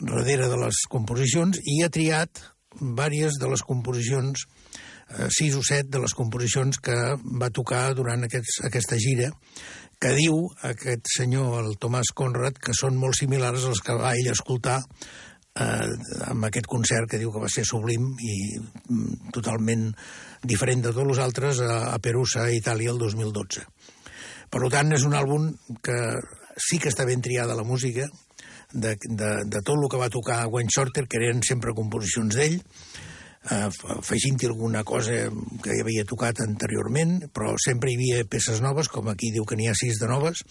darrere 0.00 0.48
de 0.50 0.58
les 0.58 0.80
composicions 0.90 1.60
i 1.62 1.82
ha 1.84 1.92
triat 1.94 2.42
vàries 2.98 3.38
de 3.38 3.50
les 3.52 3.62
composicions, 3.62 4.42
eh, 5.14 5.28
sis 5.30 5.54
o 5.54 5.62
set 5.62 5.86
de 5.94 6.00
les 6.02 6.14
composicions 6.14 6.80
que 6.82 6.96
va 7.38 7.52
tocar 7.54 7.94
durant 7.94 8.26
aquests, 8.26 8.64
aquesta 8.66 8.98
gira, 8.98 9.30
que 10.00 10.10
diu 10.18 10.48
aquest 10.66 11.06
senyor, 11.14 11.60
el 11.62 11.78
Tomàs 11.78 12.10
Conrad, 12.18 12.58
que 12.58 12.74
són 12.74 12.98
molt 12.98 13.14
similars 13.14 13.62
als 13.64 13.80
que 13.80 13.94
va 13.94 14.16
ell 14.18 14.32
escoltar 14.32 14.80
eh, 15.54 15.90
amb 16.30 16.48
aquest 16.48 16.66
concert 16.66 17.10
que 17.10 17.20
diu 17.22 17.30
que 17.32 17.42
va 17.42 17.50
ser 17.52 17.64
sublim 17.68 18.10
i 18.18 18.58
mm, 18.58 19.30
totalment 19.34 19.92
diferent 20.44 20.84
de 20.84 20.92
tots 20.92 21.16
els 21.16 21.22
altres 21.24 21.60
a, 21.64 21.94
a 21.94 21.98
Perusa, 22.02 22.44
a 22.44 22.54
Itàlia, 22.54 22.92
el 22.92 23.00
2012. 23.00 23.64
Per 24.52 24.68
tant, 24.70 24.92
és 24.94 25.04
un 25.08 25.16
àlbum 25.18 25.48
que 25.82 25.98
sí 26.60 26.78
que 26.78 26.92
està 26.92 27.06
ben 27.08 27.24
triada 27.24 27.56
la 27.58 27.66
música, 27.66 28.06
de, 28.74 28.96
de, 29.02 29.30
de 29.46 29.62
tot 29.62 29.78
el 29.78 29.88
que 29.90 30.00
va 30.00 30.10
tocar 30.10 30.44
Wayne 30.50 30.72
Shorter, 30.74 31.06
que 31.08 31.20
eren 31.22 31.42
sempre 31.46 31.74
composicions 31.76 32.34
d'ell, 32.36 32.58
eh, 32.58 33.68
afegint-hi 33.96 34.48
alguna 34.50 34.82
cosa 34.84 35.28
que 35.62 35.76
ja 35.76 35.84
havia 35.84 36.06
tocat 36.08 36.42
anteriorment, 36.44 37.30
però 37.34 37.54
sempre 37.62 37.92
hi 37.92 37.98
havia 37.98 38.26
peces 38.30 38.60
noves, 38.64 38.90
com 38.90 39.08
aquí 39.12 39.30
diu 39.34 39.46
que 39.46 39.56
n'hi 39.58 39.70
ha 39.70 39.78
sis 39.78 40.00
de 40.02 40.10
noves, 40.10 40.42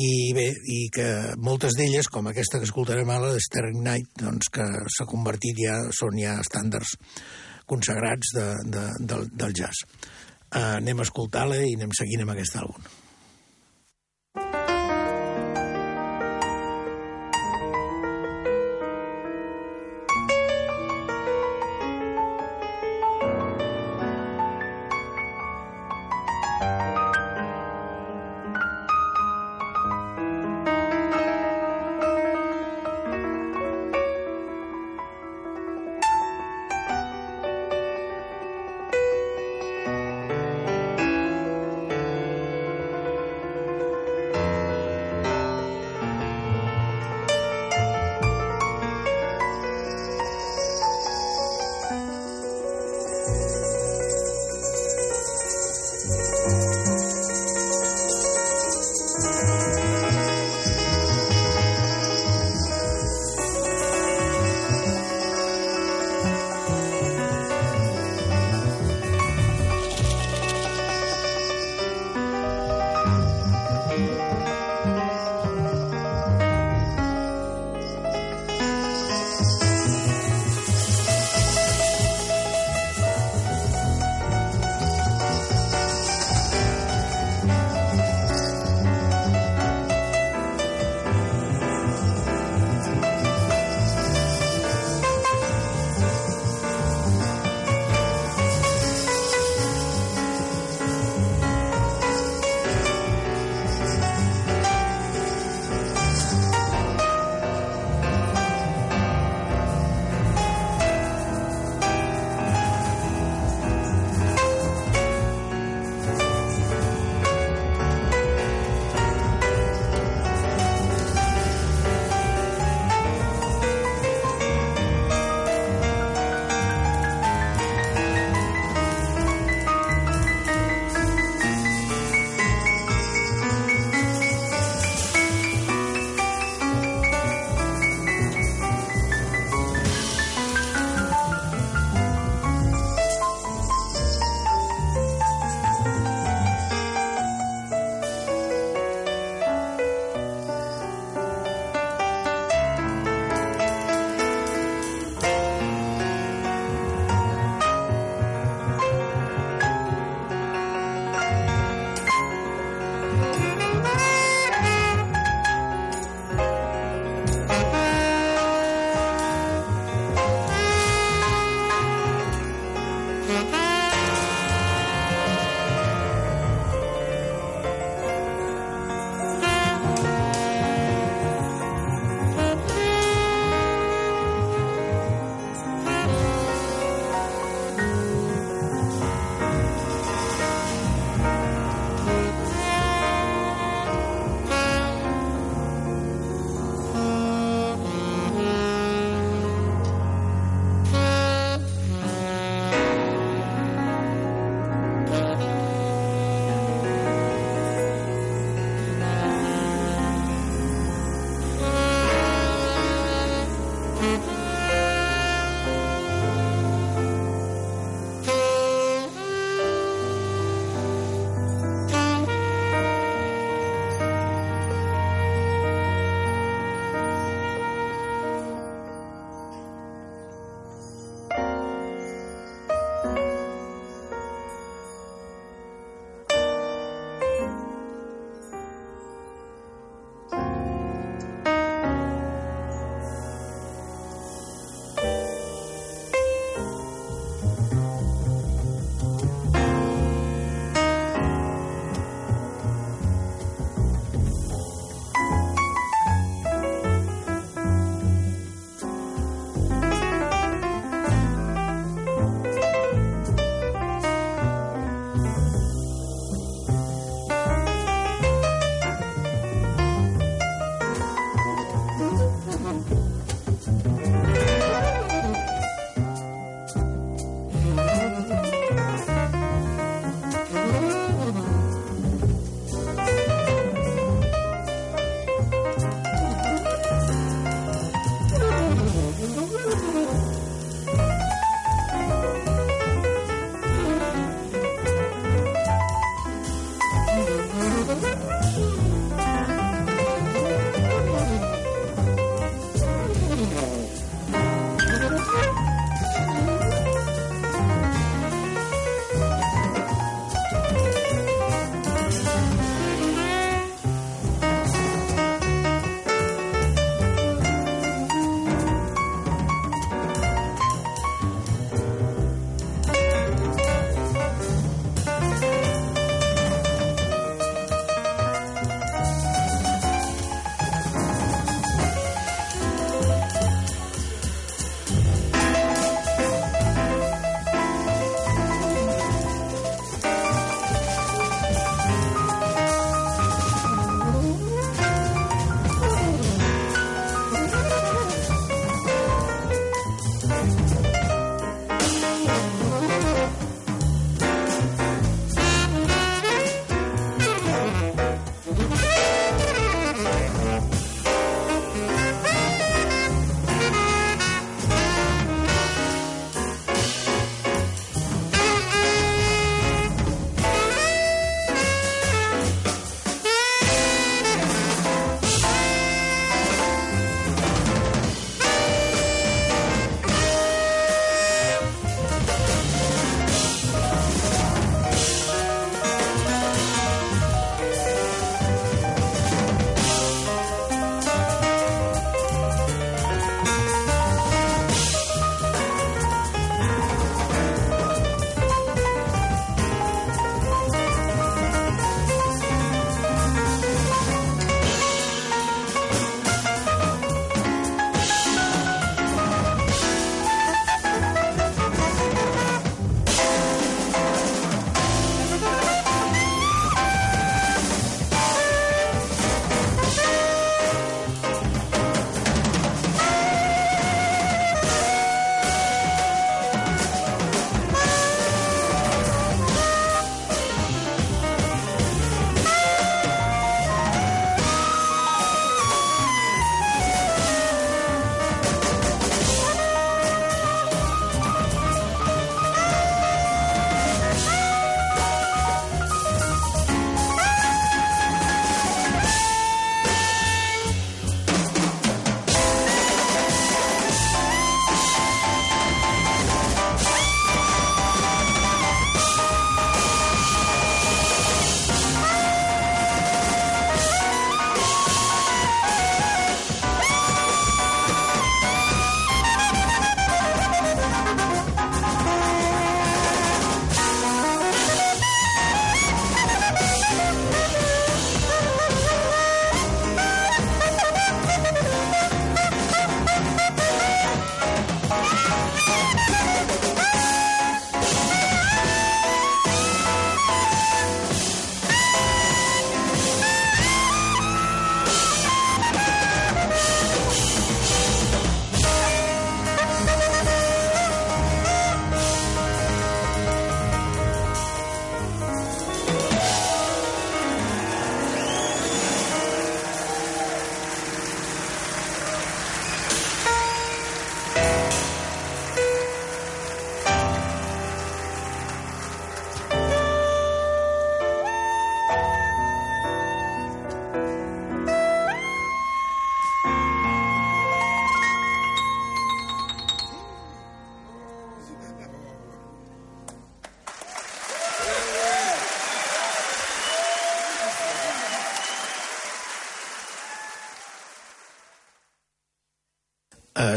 i 0.00 0.32
bé, 0.36 0.48
i 0.50 0.88
que 0.92 1.08
moltes 1.38 1.76
d'elles, 1.78 2.10
com 2.10 2.26
aquesta 2.26 2.58
que 2.58 2.68
escoltarem 2.68 3.10
ara, 3.10 3.32
de 3.34 3.42
Sterling 3.42 3.82
Night, 3.86 4.12
doncs 4.20 4.50
que 4.52 4.66
s'ha 4.96 5.08
convertit 5.08 5.60
ja, 5.66 5.78
són 5.94 6.18
ja 6.20 6.38
estàndards 6.42 6.96
consagrats 7.70 8.34
de, 8.36 8.48
de, 8.74 8.84
del, 9.00 9.28
del 9.32 9.56
jazz. 9.56 9.86
Uh, 10.54 10.76
anem 10.78 11.00
a 11.00 11.06
escoltar-la 11.08 11.62
i 11.64 11.74
anem 11.78 11.94
seguint 11.96 12.22
amb 12.24 12.34
aquest 12.34 12.60
àlbum. 12.60 12.92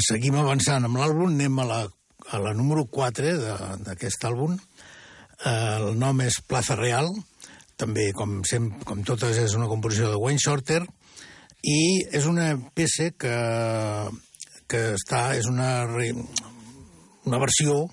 Seguim 0.05 0.37
avançant 0.39 0.85
amb 0.85 0.99
l'àlbum, 0.99 1.33
anem 1.33 1.59
a 1.61 1.65
la, 1.67 1.79
a 2.31 2.39
la 2.43 2.53
número 2.57 2.85
4 2.91 3.33
d'aquest 3.85 4.27
àlbum. 4.29 4.57
Eh, 4.57 5.51
el 5.77 5.97
nom 5.99 6.21
és 6.25 6.41
Plaza 6.47 6.77
Real, 6.79 7.11
també, 7.77 8.09
com, 8.17 8.39
sem, 8.47 8.71
com 8.85 9.03
totes, 9.05 9.37
és 9.37 9.55
una 9.57 9.69
composició 9.69 10.11
de 10.11 10.21
Wayne 10.21 10.41
Shorter, 10.41 10.81
i 11.67 11.79
és 12.15 12.25
una 12.29 12.51
peça 12.77 13.11
que, 13.17 13.35
que 14.69 14.83
està, 14.97 15.35
és 15.37 15.47
una, 15.49 15.85
una 17.25 17.39
versió 17.41 17.85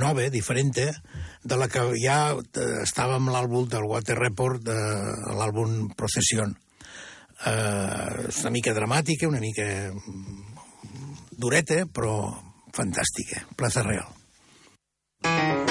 nova, 0.00 0.28
diferent, 0.32 0.72
de 0.72 1.56
la 1.56 1.68
que 1.68 1.84
ja 2.00 2.34
estava 2.82 3.16
amb 3.16 3.32
l'àlbum 3.32 3.68
del 3.68 3.86
Water 3.88 4.16
Report, 4.18 4.64
de 4.64 4.76
l'àlbum 5.36 5.92
Procession. 5.96 6.56
Eh, 7.40 8.28
és 8.28 8.42
una 8.44 8.52
mica 8.52 8.74
dramàtica, 8.76 9.28
una 9.28 9.40
mica 9.40 9.64
dureta, 11.40 11.82
però 11.88 12.14
fantàstica. 12.76 13.44
Plaza 13.56 13.82
Real. 13.88 15.69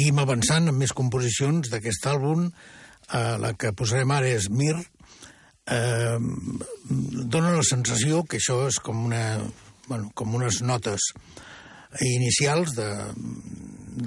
Seguim 0.00 0.20
avançant 0.22 0.70
amb 0.70 0.80
més 0.80 0.94
composicions 0.96 1.68
d'aquest 1.68 2.06
àlbum. 2.08 2.46
Uh, 3.12 3.36
la 3.36 3.50
que 3.52 3.74
posarem 3.76 4.08
ara 4.14 4.30
és 4.32 4.46
Mir. 4.48 4.78
Uh, 5.68 6.16
dona 7.28 7.52
la 7.52 7.64
sensació 7.68 8.22
que 8.24 8.38
això 8.40 8.62
és 8.70 8.78
com, 8.80 9.04
una, 9.10 9.36
bueno, 9.90 10.08
com 10.16 10.32
unes 10.38 10.62
notes 10.64 11.10
inicials 12.00 12.72
de, 12.78 12.88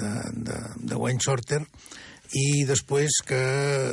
de, 0.01 0.11
de, 0.33 0.59
de 0.81 0.97
Wayne 0.97 1.21
Shorter 1.21 1.61
i 2.33 2.63
després 2.65 3.21
que, 3.27 3.43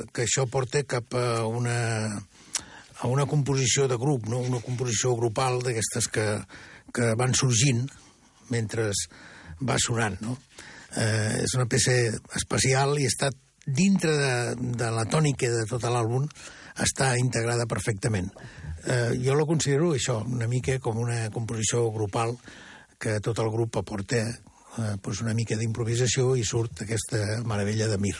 que 0.08 0.24
això 0.24 0.46
porta 0.48 0.80
cap 0.88 1.12
a 1.12 1.44
una, 1.44 2.16
a 2.96 3.12
una 3.12 3.28
composició 3.28 3.90
de 3.92 4.00
grup, 4.00 4.24
no? 4.30 4.40
una 4.40 4.62
composició 4.64 5.12
grupal 5.20 5.60
d'aquestes 5.66 6.08
que, 6.08 6.30
que 6.96 7.12
van 7.20 7.36
sorgint 7.36 7.84
mentre 8.48 8.88
va 9.60 9.76
sonant. 9.76 10.16
No? 10.24 10.38
Eh, 10.96 11.44
és 11.44 11.54
una 11.54 11.68
peça 11.70 11.92
especial 12.38 12.96
i 12.98 13.06
està 13.06 13.30
dintre 13.66 14.16
de, 14.16 14.34
de 14.80 14.90
la 14.90 15.06
tònica 15.10 15.50
de 15.52 15.66
tot 15.70 15.84
l'àlbum, 15.86 16.26
està 16.80 17.12
integrada 17.20 17.68
perfectament. 17.70 18.30
Eh, 18.86 19.20
jo 19.22 19.36
la 19.36 19.46
considero 19.46 19.92
això, 19.94 20.20
una 20.26 20.48
mica 20.48 20.78
com 20.82 20.98
una 20.98 21.28
composició 21.34 21.86
grupal 21.94 22.34
que 23.00 23.20
tot 23.24 23.38
el 23.38 23.50
grup 23.52 23.76
aporta 23.80 24.24
eh, 24.26 24.96
pues 25.02 25.20
una 25.20 25.34
mica 25.34 25.56
d'improvisació 25.56 26.34
i 26.36 26.44
surt 26.44 26.84
aquesta 26.84 27.40
meravella 27.44 27.88
de 27.88 27.98
Mir. 27.98 28.16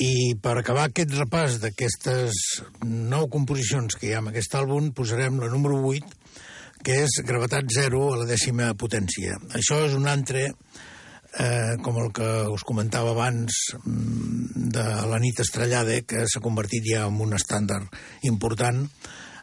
I 0.00 0.32
per 0.40 0.54
acabar 0.56 0.86
aquest 0.88 1.12
repàs 1.12 1.58
d'aquestes 1.60 2.36
nou 2.88 3.26
composicions 3.28 3.98
que 4.00 4.08
hi 4.08 4.14
ha 4.14 4.22
en 4.22 4.30
aquest 4.30 4.54
àlbum, 4.56 4.94
posarem 4.96 5.36
la 5.42 5.50
número 5.52 5.76
8, 5.90 6.14
que 6.80 7.02
és 7.02 7.18
gravetat 7.28 7.68
zero 7.74 8.06
a 8.08 8.22
la 8.22 8.28
dècima 8.28 8.70
potència. 8.80 9.36
Això 9.58 9.82
és 9.84 9.96
un 9.98 10.08
altre, 10.08 10.46
eh, 11.36 11.76
com 11.84 11.98
el 12.00 12.08
que 12.16 12.30
us 12.48 12.64
comentava 12.64 13.10
abans, 13.12 13.58
mm, 13.84 14.70
de 14.72 14.86
la 15.10 15.18
nit 15.20 15.40
estrellada, 15.40 16.00
que 16.00 16.24
s'ha 16.26 16.40
convertit 16.40 16.84
ja 16.94 17.04
en 17.06 17.20
un 17.20 17.36
estàndard 17.36 17.92
important 18.22 18.88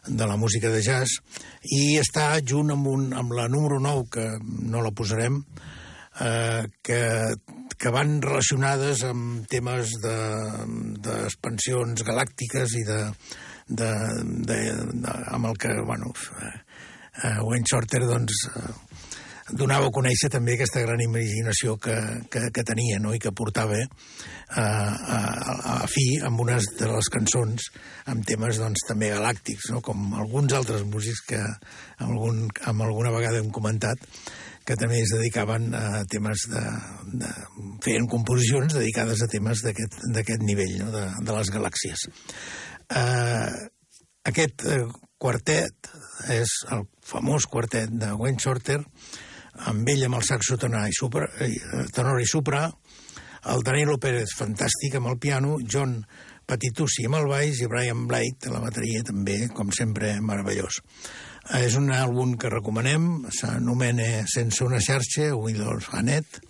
de 0.08 0.26
la 0.26 0.36
música 0.36 0.70
de 0.70 0.82
jazz, 0.82 1.20
i 1.62 2.00
està 2.00 2.40
junt 2.42 2.72
amb, 2.72 2.86
un, 2.86 3.12
amb 3.12 3.30
la 3.32 3.46
número 3.46 3.78
9, 3.78 4.08
que 4.10 4.38
no 4.42 4.82
la 4.82 4.90
posarem, 4.90 5.44
eh, 6.20 6.66
que 6.82 7.36
que 7.78 7.92
van 7.94 8.18
relacionades 8.22 9.04
amb 9.06 9.46
temes 9.50 9.94
d'expansions 10.02 12.00
de, 12.00 12.06
galàctiques 12.08 12.74
i 12.80 12.84
de, 12.88 12.98
de, 13.68 13.92
de, 14.50 14.58
de, 15.04 15.14
amb 15.34 15.46
el 15.52 15.58
que, 15.62 15.70
bueno, 15.86 16.10
uh, 16.10 17.40
Wayne 17.46 17.68
Shorter, 17.70 18.02
doncs, 18.08 18.48
uh, 18.50 18.72
donava 19.56 19.88
a 19.88 19.94
conèixer 19.94 20.28
també 20.32 20.56
aquesta 20.56 20.82
gran 20.84 21.00
imaginació 21.00 21.76
que, 21.80 21.96
que, 22.32 22.48
que 22.52 22.64
tenia 22.68 22.98
no? 23.00 23.14
i 23.16 23.20
que 23.22 23.32
portava 23.32 23.78
uh, 23.80 23.86
a, 24.58 24.66
a, 24.66 25.76
a 25.78 25.86
fi 25.88 26.18
amb 26.26 26.42
unes 26.44 26.68
de 26.80 26.90
les 26.90 27.08
cançons 27.14 27.70
amb 28.12 28.26
temes 28.28 28.60
doncs, 28.60 28.84
també 28.88 29.12
galàctics, 29.14 29.70
no? 29.72 29.80
com 29.84 30.12
alguns 30.18 30.52
altres 30.58 30.84
músics 30.88 31.24
que 31.30 31.40
amb, 31.40 32.10
algun, 32.10 32.44
amb 32.68 32.84
alguna 32.84 33.14
vegada 33.14 33.40
hem 33.40 33.48
comentat 33.54 34.04
que 34.68 34.76
també 34.76 35.00
es 35.00 35.14
dedicaven 35.14 35.72
a 35.72 36.04
temes 36.12 36.44
de... 36.52 36.62
de 37.22 37.32
feien 37.84 38.08
composicions 38.10 38.74
dedicades 38.76 39.22
a 39.24 39.28
temes 39.32 39.62
d'aquest 39.64 40.44
nivell, 40.44 40.74
no? 40.82 40.90
de, 40.92 41.04
de 41.24 41.36
les 41.38 41.52
galàxies. 41.54 42.04
Uh, 42.88 43.48
aquest 44.28 44.66
uh, 44.68 44.82
quartet 45.16 45.88
és 46.34 46.52
el 46.74 46.84
famós 47.06 47.46
quartet 47.48 47.94
de 48.02 48.12
Wayne 48.18 48.42
Shorter, 48.42 48.80
amb 49.70 49.88
ell 49.88 50.04
amb 50.06 50.18
el 50.20 50.26
saxo 50.26 50.58
tenor 50.60 50.90
i, 50.90 50.94
supra, 50.94 51.30
eh, 51.42 51.86
tenor 51.94 52.20
i 52.20 52.28
supra, 52.28 52.66
el 53.48 53.64
Danilo 53.64 53.96
Pérez 54.02 54.34
fantàstic 54.36 54.98
amb 54.98 55.08
el 55.14 55.18
piano, 55.22 55.56
John 55.64 56.02
Patitussi 56.48 57.06
amb 57.08 57.18
el 57.18 57.30
baix 57.30 57.62
i 57.62 57.70
Brian 57.70 58.06
Blake 58.10 58.48
a 58.48 58.54
la 58.54 58.62
bateria 58.62 59.04
també, 59.06 59.40
com 59.54 59.72
sempre, 59.74 60.14
meravellós. 60.24 60.82
És 61.56 61.78
un 61.78 61.88
àlbum 61.96 62.34
que 62.36 62.50
recomanem, 62.52 63.24
s'anomena 63.32 64.26
Sense 64.28 64.60
una 64.66 64.82
xarxa, 64.84 65.30
Windows 65.32 65.86
Anet, 65.96 66.42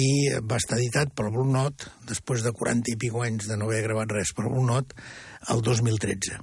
i 0.00 0.30
va 0.48 0.56
estar 0.56 0.78
editat 0.78 1.12
per 1.12 1.26
Blue 1.28 1.50
Note, 1.50 1.90
després 2.08 2.40
de 2.46 2.52
40 2.56 2.94
i 2.94 2.96
pico 2.96 3.20
anys 3.26 3.50
de 3.50 3.58
no 3.60 3.68
haver 3.68 3.82
gravat 3.84 4.14
res 4.16 4.32
per 4.32 4.46
Blue 4.46 4.64
Note, 4.64 4.96
el 5.52 5.60
2013. 5.66 6.38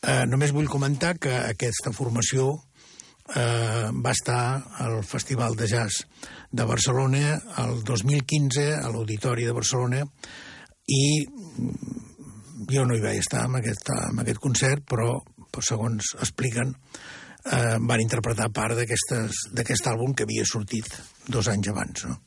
Eh, 0.00 0.24
només 0.30 0.54
vull 0.56 0.70
comentar 0.72 1.18
que 1.20 1.34
aquesta 1.42 1.92
formació 1.92 2.54
eh, 3.36 3.90
va 3.92 4.14
estar 4.16 4.40
al 4.80 5.02
Festival 5.04 5.58
de 5.60 5.68
Jazz 5.68 6.06
de 6.50 6.64
Barcelona 6.64 7.36
el 7.60 7.82
2015 7.84 8.64
a 8.78 8.88
l'Auditori 8.88 9.44
de 9.44 9.56
Barcelona 9.56 10.06
i 10.88 11.04
jo 12.70 12.86
no 12.88 12.96
hi 12.96 13.04
vaig 13.04 13.20
estar 13.20 13.44
en 13.44 13.60
aquest, 13.60 13.92
en 14.08 14.24
aquest 14.24 14.40
concert, 14.40 14.88
però 14.88 15.18
segons 15.60 16.14
expliquen, 16.22 16.74
eh, 17.44 17.76
van 17.80 18.02
interpretar 18.02 18.50
part 18.52 18.76
d'aquest 18.76 19.86
àlbum 19.92 20.14
que 20.14 20.28
havia 20.28 20.48
sortit 20.48 20.88
dos 21.28 21.48
anys 21.48 21.72
abans. 21.72 22.08
No? 22.08 22.18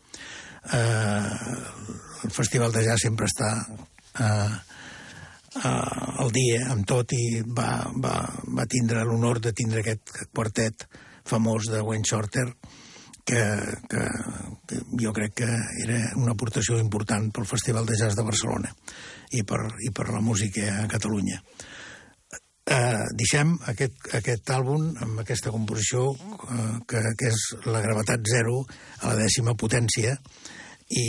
eh, 0.72 1.30
el 2.24 2.32
Festival 2.32 2.72
de 2.72 2.84
Jazz 2.86 3.04
sempre 3.04 3.28
està 3.28 3.50
eh, 4.20 4.54
eh, 5.64 6.22
al 6.24 6.32
dia 6.36 6.68
amb 6.72 6.88
tot 6.88 7.12
i 7.16 7.42
va, 7.44 7.84
va, 8.00 8.16
va 8.56 8.70
tindre 8.70 9.04
l'honor 9.08 9.42
de 9.44 9.54
tindre 9.56 9.84
aquest 9.84 10.16
quartet 10.32 10.88
famós 11.28 11.70
de 11.72 11.82
Wayne 11.82 12.08
Shorter 12.08 12.48
que, 13.24 13.44
que, 13.90 14.08
que 14.68 14.80
jo 15.00 15.14
crec 15.16 15.36
que 15.44 15.52
era 15.84 16.00
una 16.20 16.34
aportació 16.36 16.80
important 16.80 17.30
pel 17.32 17.48
Festival 17.48 17.88
de 17.88 18.00
Jazz 18.00 18.18
de 18.20 18.26
Barcelona 18.28 18.72
i 19.32 19.44
per, 19.48 19.62
i 19.84 19.92
per 19.96 20.10
la 20.12 20.22
música 20.22 20.84
a 20.84 20.90
Catalunya. 20.92 21.40
Deixem 23.20 23.58
aquest, 23.68 23.98
aquest 24.16 24.50
àlbum 24.56 24.86
amb 25.04 25.20
aquesta 25.20 25.52
composició 25.52 26.14
eh, 26.16 26.80
que, 26.88 27.02
que 27.20 27.32
és 27.32 27.42
la 27.68 27.82
gravetat 27.84 28.24
zero 28.32 28.62
a 29.02 29.12
la 29.12 29.18
dècima 29.20 29.56
potència 29.60 30.16
i, 30.90 31.08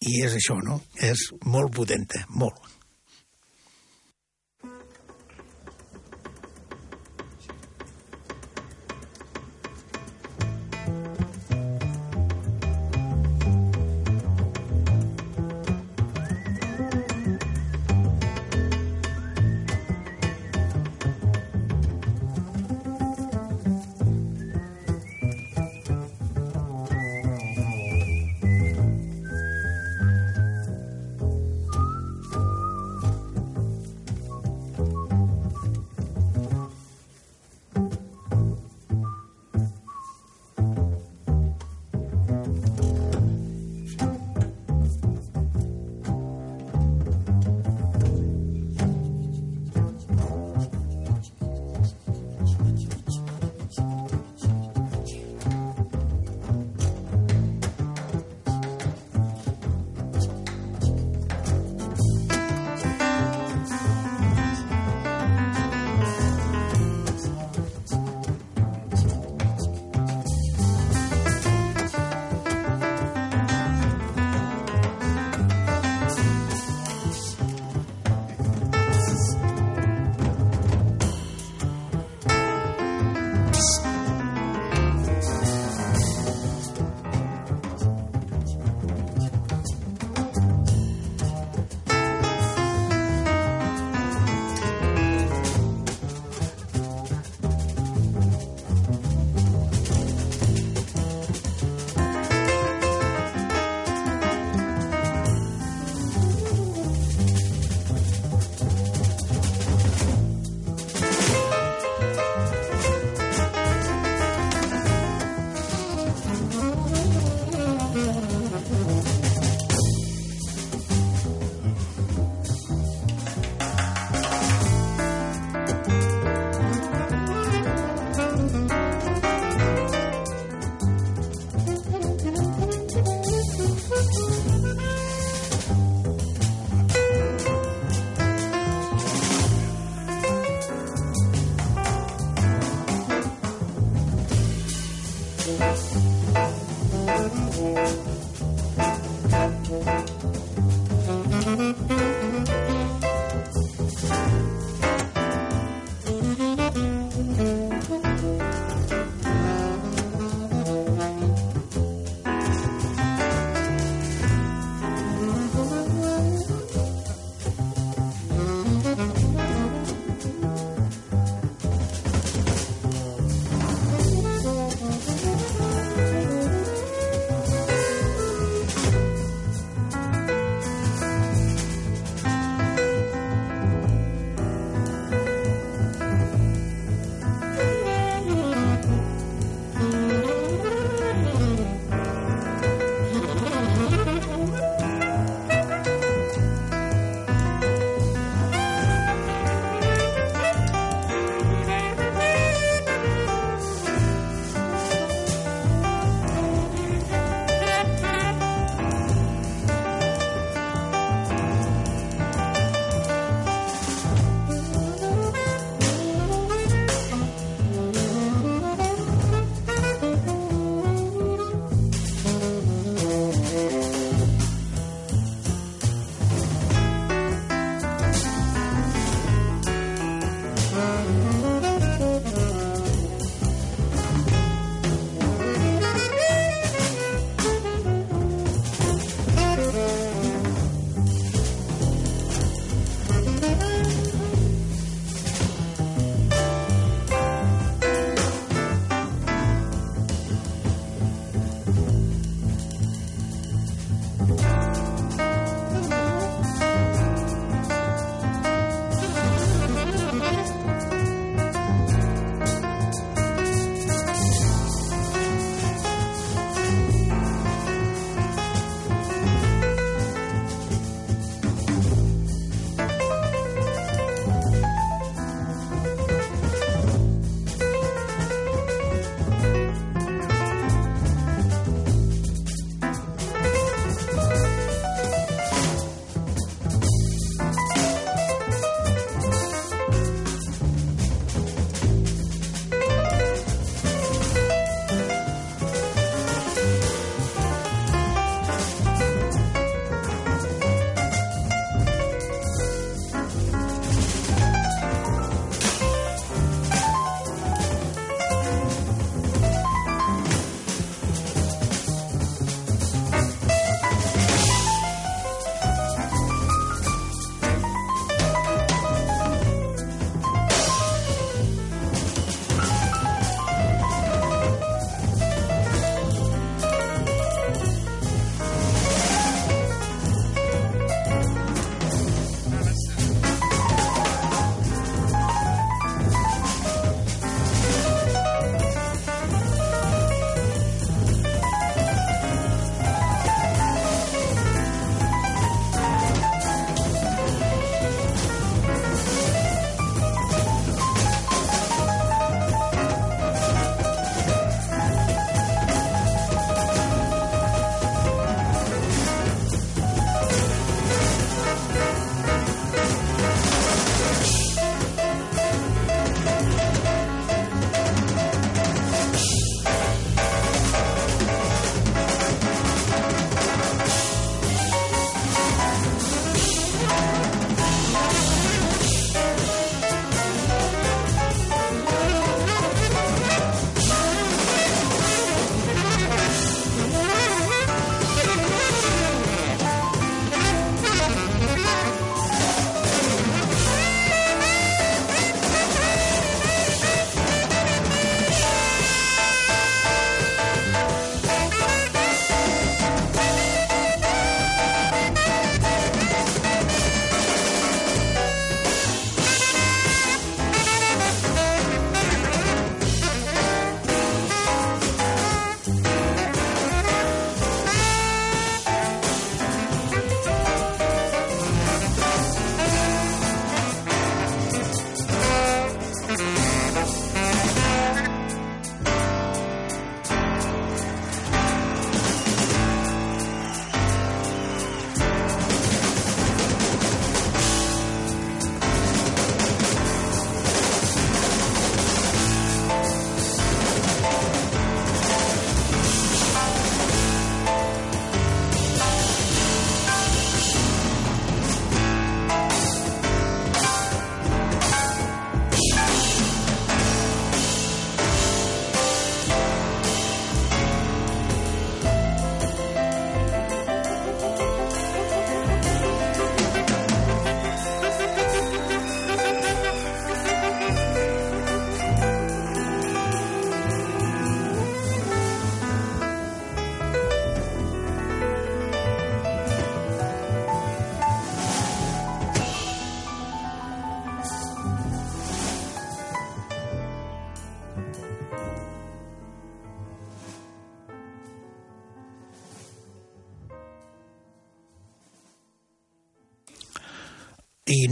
i 0.00 0.16
és 0.24 0.34
això, 0.34 0.58
no? 0.64 0.80
És 0.98 1.28
molt 1.46 1.74
potente, 1.76 2.24
molt. 2.34 2.79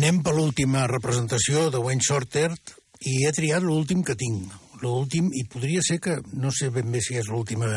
Anem 0.08 0.22
per 0.24 0.32
l'última 0.32 0.86
representació 0.88 1.66
de 1.68 1.80
Wayne 1.84 2.00
Shorter 2.00 2.46
i 3.04 3.26
he 3.28 3.32
triat 3.36 3.60
l'últim 3.60 4.00
que 4.00 4.14
tinc. 4.16 4.54
L'últim, 4.80 5.26
i 5.36 5.42
podria 5.52 5.82
ser 5.84 5.98
que, 6.00 6.14
no 6.32 6.48
sé 6.48 6.70
ben 6.72 6.88
bé 6.88 7.02
si 7.04 7.18
és 7.20 7.28
l'última 7.28 7.74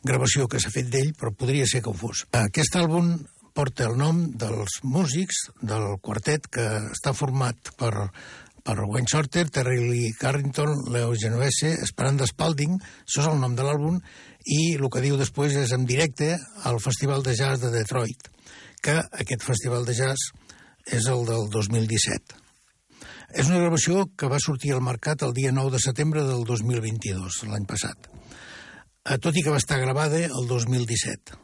gravació 0.00 0.46
que 0.48 0.56
s'ha 0.56 0.72
fet 0.72 0.88
d'ell, 0.88 1.10
però 1.20 1.34
podria 1.36 1.66
ser 1.68 1.82
que 1.84 1.92
ho 1.92 1.98
fos. 2.00 2.24
Aquest 2.32 2.80
àlbum 2.80 3.12
porta 3.52 3.90
el 3.90 4.00
nom 4.00 4.22
dels 4.40 4.78
músics 4.88 5.42
del 5.60 5.84
quartet 6.00 6.48
que 6.48 6.64
està 6.94 7.12
format 7.12 7.74
per, 7.76 7.92
per 8.64 8.78
Wayne 8.80 9.12
Shorter, 9.12 9.50
Terry 9.52 9.82
Lee 9.84 10.16
Carrington, 10.16 10.72
Leo 10.96 11.12
Genovese, 11.12 11.76
Esperant 11.84 12.24
Spalding, 12.24 12.80
això 13.04 13.26
és 13.26 13.32
el 13.34 13.40
nom 13.44 13.58
de 13.58 13.68
l'àlbum, 13.68 14.00
i 14.48 14.78
el 14.80 14.88
que 14.88 15.04
diu 15.04 15.20
després 15.20 15.60
és 15.60 15.76
en 15.76 15.84
directe 15.84 16.38
al 16.64 16.80
Festival 16.80 17.20
de 17.26 17.36
Jazz 17.36 17.60
de 17.60 17.76
Detroit, 17.82 18.32
que 18.80 18.96
aquest 18.96 19.44
festival 19.44 19.84
de 19.84 19.92
jazz 19.92 20.30
és 20.86 21.06
el 21.10 21.26
del 21.28 21.48
2017. 21.52 22.38
És 23.30 23.46
una 23.46 23.60
gravació 23.62 24.08
que 24.18 24.30
va 24.30 24.40
sortir 24.42 24.72
al 24.74 24.82
mercat 24.82 25.22
el 25.22 25.34
dia 25.36 25.52
9 25.54 25.76
de 25.76 25.82
setembre 25.82 26.24
del 26.26 26.42
2022, 26.48 27.44
l'any 27.50 27.66
passat. 27.68 28.10
Eh, 29.06 29.18
tot 29.22 29.36
i 29.36 29.44
que 29.44 29.54
va 29.54 29.60
estar 29.60 29.78
gravada 29.80 30.18
el 30.26 30.48
2017. 30.50 31.38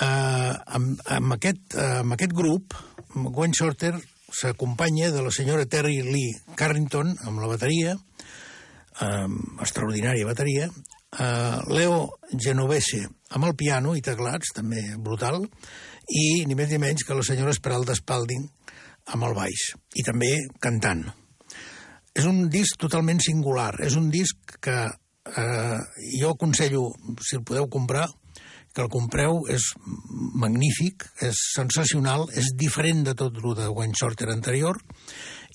Eh, 0.00 0.06
amb, 0.78 1.02
amb, 1.16 1.34
aquest, 1.36 1.74
eh, 1.74 1.98
amb 2.00 2.14
aquest 2.14 2.32
grup, 2.32 2.76
Gwen 3.12 3.52
Shorter 3.52 3.92
s'acompanya 4.32 5.10
de 5.12 5.26
la 5.26 5.34
senyora 5.34 5.66
Terry 5.68 6.00
Lee 6.06 6.38
Carrington 6.56 7.12
amb 7.26 7.42
la 7.42 7.50
bateria, 7.50 7.96
eh, 9.02 9.28
extraordinària 9.60 10.28
bateria, 10.28 10.70
eh, 11.18 11.58
Leo 11.68 12.18
Genovese 12.38 13.04
amb 13.30 13.44
el 13.48 13.56
piano 13.56 13.96
i 13.96 14.04
teclats, 14.04 14.54
també 14.56 14.82
brutal, 14.96 15.44
i 16.12 16.44
ni 16.46 16.56
més 16.58 16.70
ni 16.70 16.80
menys 16.82 17.06
que 17.08 17.16
la 17.16 17.24
senyora 17.26 17.54
Esperalda 17.54 17.96
Spalding 17.96 18.46
amb 19.12 19.26
el 19.26 19.36
baix, 19.36 19.72
i 19.98 20.04
també 20.06 20.32
cantant. 20.62 21.06
És 22.12 22.26
un 22.28 22.44
disc 22.52 22.76
totalment 22.80 23.22
singular, 23.24 23.72
és 23.80 23.96
un 23.96 24.10
disc 24.12 24.58
que 24.62 24.76
eh, 24.86 25.78
jo 26.18 26.34
aconsello, 26.34 26.90
si 27.24 27.38
el 27.38 27.46
podeu 27.48 27.68
comprar, 27.72 28.06
que 28.72 28.84
el 28.84 28.90
compreu, 28.92 29.42
és 29.52 29.72
magnífic, 30.40 31.04
és 31.24 31.40
sensacional, 31.56 32.24
és 32.36 32.52
diferent 32.56 33.02
de 33.08 33.16
tot 33.18 33.36
el 33.36 33.56
de 33.58 33.68
Wayne 33.68 33.96
Shorter 33.98 34.30
anterior, 34.32 34.78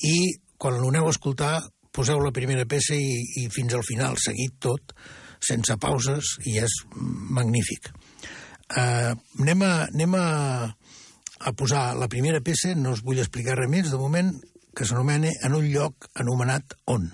i 0.05 0.37
quan 0.57 0.77
l'aneu 0.81 1.07
a 1.07 1.13
escoltar, 1.13 1.55
poseu 1.93 2.21
la 2.21 2.33
primera 2.33 2.67
peça 2.69 2.97
i, 2.97 3.17
i 3.41 3.47
fins 3.53 3.73
al 3.73 3.85
final, 3.85 4.19
seguit 4.21 4.57
tot, 4.61 4.93
sense 5.41 5.77
pauses, 5.81 6.35
i 6.49 6.57
és 6.61 6.81
magnífic. 6.93 7.89
Uh, 8.67 9.13
anem 9.39 9.63
a, 9.63 9.71
anem 9.87 10.17
a, 10.19 10.25
a 11.39 11.53
posar 11.55 11.93
la 11.95 12.09
primera 12.11 12.41
peça, 12.43 12.73
no 12.75 12.95
us 12.95 13.03
vull 13.05 13.21
explicar 13.23 13.55
res 13.59 13.71
més, 13.71 13.91
de 13.93 14.01
moment, 14.01 14.33
que 14.75 14.85
s'anomena 14.85 15.31
en 15.47 15.55
un 15.57 15.69
lloc 15.71 16.09
anomenat 16.19 16.75
On. 16.91 17.07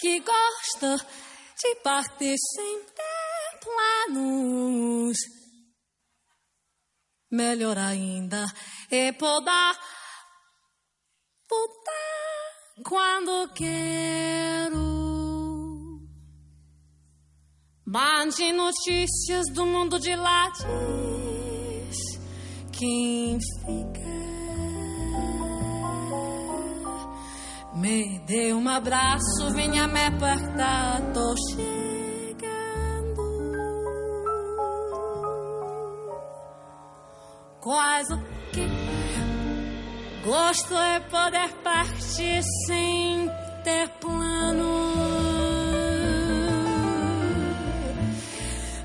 Que 0.00 0.18
gosta 0.20 0.96
de 1.62 1.74
partir 1.82 2.34
sem 2.54 2.84
ter 2.84 3.60
planos. 3.62 5.18
Melhor 7.30 7.76
ainda 7.76 8.46
é 8.90 9.12
podar, 9.12 9.78
podar 11.46 12.82
quando 12.82 13.52
quero. 13.52 14.80
Mande 17.86 18.52
notícias 18.52 19.46
do 19.52 19.66
mundo 19.66 19.98
de 20.00 20.16
diz 21.90 21.96
quem 22.72 23.38
fica. 23.38 24.19
Me 27.80 28.18
dê 28.26 28.52
um 28.52 28.68
abraço, 28.68 29.50
venha 29.54 29.88
me 29.88 30.04
apertar, 30.04 31.00
tô 31.14 31.34
chegando. 31.54 31.70
Quais 37.58 38.10
o 38.10 38.18
que 38.52 38.68
gosto 40.22 40.74
é 40.74 41.00
poder 41.00 41.48
partir 41.64 42.42
sem 42.66 43.30
ter 43.64 43.88
plano. 43.98 44.90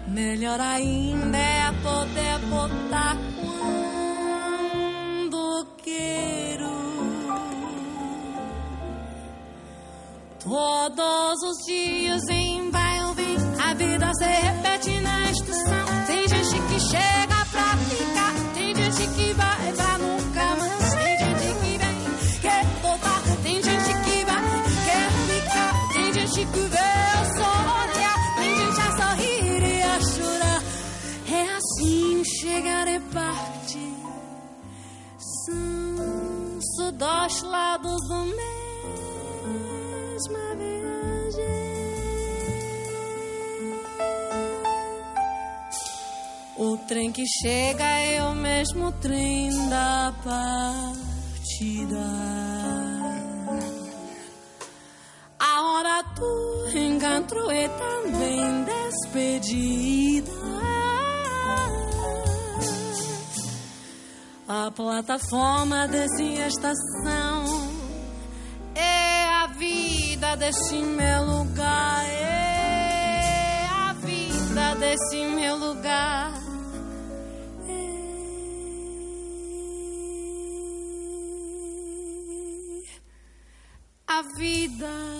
Melhor 0.07 0.61
ainda 0.61 1.37
é 1.37 1.71
poder 1.83 2.39
botar 2.49 3.34
Todos 10.55 11.43
os 11.43 11.65
dias 11.65 12.23
em 12.29 12.71
vai 12.71 13.05
ouvir 13.07 13.37
a 13.61 13.73
vida 13.73 14.09
se 14.13 14.23
repete 14.23 15.01
na 15.01 15.29
estação. 15.29 15.85
Tem 16.07 16.25
gente 16.29 16.61
que 16.61 16.79
chega 16.79 17.45
pra 17.51 17.75
ficar, 17.75 18.33
tem 18.53 18.73
gente 18.73 19.07
que 19.15 19.33
vai 19.33 19.73
pra 19.73 19.97
nunca 19.97 20.55
mais. 20.55 20.93
Tem 20.93 21.17
gente 21.17 21.59
que 21.59 21.77
vem, 21.77 22.39
quer 22.41 22.65
voltar, 22.81 23.21
tem 23.43 23.61
gente 23.61 23.93
que 24.05 24.23
vai, 24.23 24.43
quer 24.85 25.09
ficar, 25.27 25.93
tem 25.93 26.13
gente 26.13 26.45
que 26.45 26.59
vê 26.59 27.35
sol 27.35 27.65
olhar, 27.83 28.35
tem 28.37 28.55
gente 28.55 28.79
a 28.79 28.91
sorrir 28.95 29.61
e 29.61 29.83
a 29.83 29.99
chorar. 29.99 30.63
É 31.33 31.55
assim 31.57 32.23
chegar 32.23 32.87
e 32.87 32.99
partir. 33.01 33.93
São 35.17 36.59
só 36.77 36.91
dois 36.91 37.41
lados 37.41 38.07
do 38.07 38.54
mesma 40.25 40.55
viagem. 40.55 41.45
O 46.57 46.77
trem 46.87 47.11
que 47.11 47.25
chega 47.27 47.83
é 47.83 48.23
o 48.23 48.33
mesmo 48.33 48.91
trem 48.93 49.49
da 49.69 50.13
partida. 50.23 52.05
A 55.39 55.61
hora 55.61 56.01
do 56.15 56.77
encontro 56.77 57.51
é 57.51 57.67
também 57.67 58.63
despedida. 58.63 60.31
A 64.47 64.71
plataforma 64.71 65.87
dessa 65.87 66.23
estação 66.23 67.34
desse 70.35 70.81
meu 70.81 71.23
lugar. 71.23 72.03
É 72.05 73.67
a 73.71 73.93
vida 73.93 74.75
desse 74.75 75.25
meu 75.25 75.55
lugar. 75.57 76.33
É 77.67 77.71
a 84.07 84.21
vida. 84.37 85.14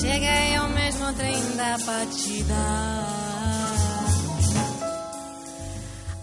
Cheguei 0.00 0.56
ao 0.56 0.66
mesmo 0.70 1.12
trem 1.12 1.56
da 1.56 1.76
partida. 1.84 2.54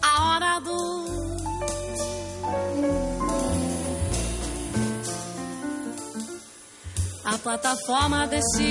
A 0.02 0.24
hora 0.24 0.60
do. 0.62 1.08
A 7.24 7.38
plataforma 7.38 8.26
desse 8.26 8.64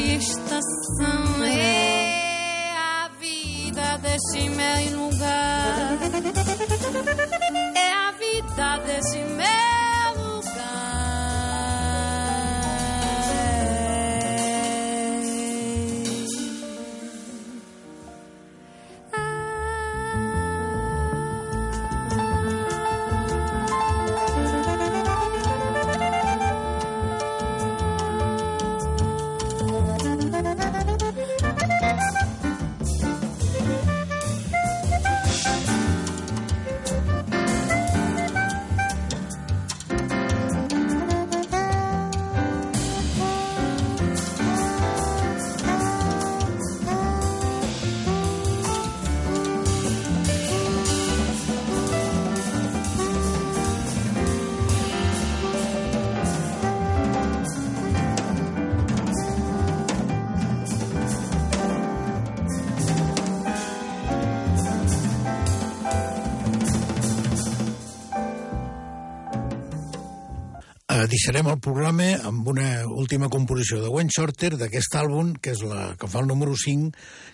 deixarem 71.17 71.47
el 71.49 71.61
programa 71.65 72.11
amb 72.29 72.49
una 72.51 72.85
última 72.93 73.31
composició 73.33 73.79
de 73.81 73.89
Wayne 73.89 74.13
Shorter 74.13 74.51
d'aquest 74.61 74.97
àlbum, 75.01 75.33
que 75.41 75.55
és 75.55 75.63
la 75.65 75.95
que 75.97 76.09
fa 76.13 76.21
el 76.21 76.29
número 76.29 76.53
5, 76.61 76.91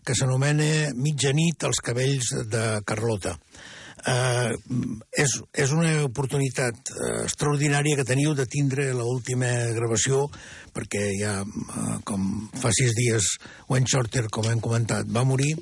que 0.07 0.15
s'anomena 0.15 0.93
Mitjanit 0.95 1.67
als 1.67 1.81
cabells 1.83 2.31
de 2.53 2.63
Carlota. 2.87 3.35
Eh, 4.07 4.55
és, 5.25 5.35
és 5.65 5.73
una 5.75 5.91
oportunitat 6.07 6.93
eh, 6.95 7.11
extraordinària 7.25 7.99
que 7.99 8.07
teniu 8.07 8.37
de 8.39 8.47
tindre 8.51 8.89
l 8.91 9.03
última 9.03 9.51
gravació 9.75 10.25
perquè 10.75 11.05
ja, 11.19 11.37
eh, 11.43 11.99
com 12.07 12.49
fa 12.59 12.73
sis 12.75 12.95
dies 12.99 13.29
Wayne 13.73 13.89
Shorter, 13.89 14.27
com 14.33 14.47
hem 14.51 14.61
comentat, 14.61 15.09
va 15.09 15.25
morir 15.25 15.55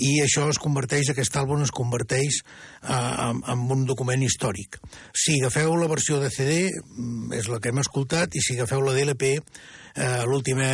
i 0.00 0.12
això 0.24 0.46
es 0.48 0.60
converteix, 0.62 1.10
aquest 1.12 1.36
àlbum 1.36 1.62
es 1.66 1.72
converteix 1.74 2.40
eh, 2.40 2.92
en, 2.92 3.42
en 3.44 3.64
un 3.76 3.84
document 3.88 4.24
històric. 4.24 4.80
Si 5.12 5.36
agafeu 5.38 5.74
la 5.76 5.90
versió 5.90 6.20
de 6.22 6.32
CD, 6.32 6.60
mm, 6.72 7.34
és 7.38 7.50
la 7.52 7.60
que 7.60 7.72
hem 7.72 7.82
escoltat, 7.82 8.32
i 8.32 8.44
si 8.44 8.56
agafeu 8.56 8.80
la 8.86 8.96
DLP, 8.96 9.34
eh, 9.36 10.22
l'última 10.30 10.70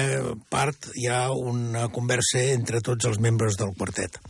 part 0.52 0.92
hi 0.94 1.08
ha 1.10 1.24
una 1.34 1.88
conversa 1.94 2.44
entre 2.52 2.82
tots 2.84 3.10
els 3.10 3.18
membres 3.18 3.58
del 3.60 3.74
quartet 3.78 4.20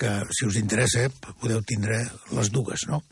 que 0.00 0.10
si 0.32 0.46
us 0.48 0.56
interessa 0.56 1.10
podeu 1.42 1.60
tindre 1.68 1.98
les 2.32 2.48
dues, 2.48 2.86
no? 2.88 3.02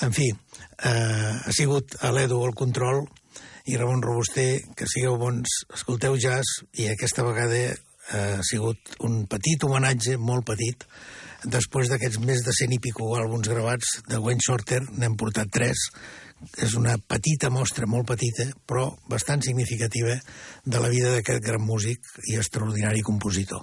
En 0.00 0.14
fi, 0.16 0.30
eh, 0.32 1.34
ha 1.44 1.52
sigut 1.52 1.98
a 2.00 2.08
l'Edu 2.16 2.38
el 2.46 2.54
control 2.56 3.02
i 3.68 3.76
Ramon 3.76 4.00
Robuster, 4.02 4.62
que 4.74 4.88
sigueu 4.88 5.18
bons, 5.20 5.60
escolteu 5.76 6.16
jazz 6.16 6.62
i 6.80 6.88
aquesta 6.88 7.26
vegada 7.26 7.74
eh, 8.12 8.38
ha 8.38 8.46
sigut 8.46 8.96
un 9.08 9.24
petit 9.30 9.64
homenatge, 9.64 10.16
molt 10.20 10.46
petit, 10.52 10.86
després 11.44 11.90
d'aquests 11.90 12.20
més 12.22 12.44
de 12.46 12.54
cent 12.54 12.72
i 12.72 12.80
pico 12.82 13.08
àlbums 13.18 13.50
gravats 13.50 13.98
de 14.08 14.20
Wayne 14.22 14.44
Shorter, 14.44 14.82
n'hem 14.98 15.16
portat 15.18 15.50
tres, 15.52 15.88
és 16.62 16.74
una 16.78 16.96
petita 16.98 17.50
mostra, 17.54 17.86
molt 17.86 18.08
petita, 18.08 18.48
però 18.66 18.88
bastant 19.10 19.42
significativa 19.42 20.16
de 20.64 20.82
la 20.82 20.90
vida 20.90 21.14
d'aquest 21.14 21.44
gran 21.44 21.62
músic 21.62 22.14
i 22.32 22.38
extraordinari 22.38 23.02
compositor. 23.06 23.62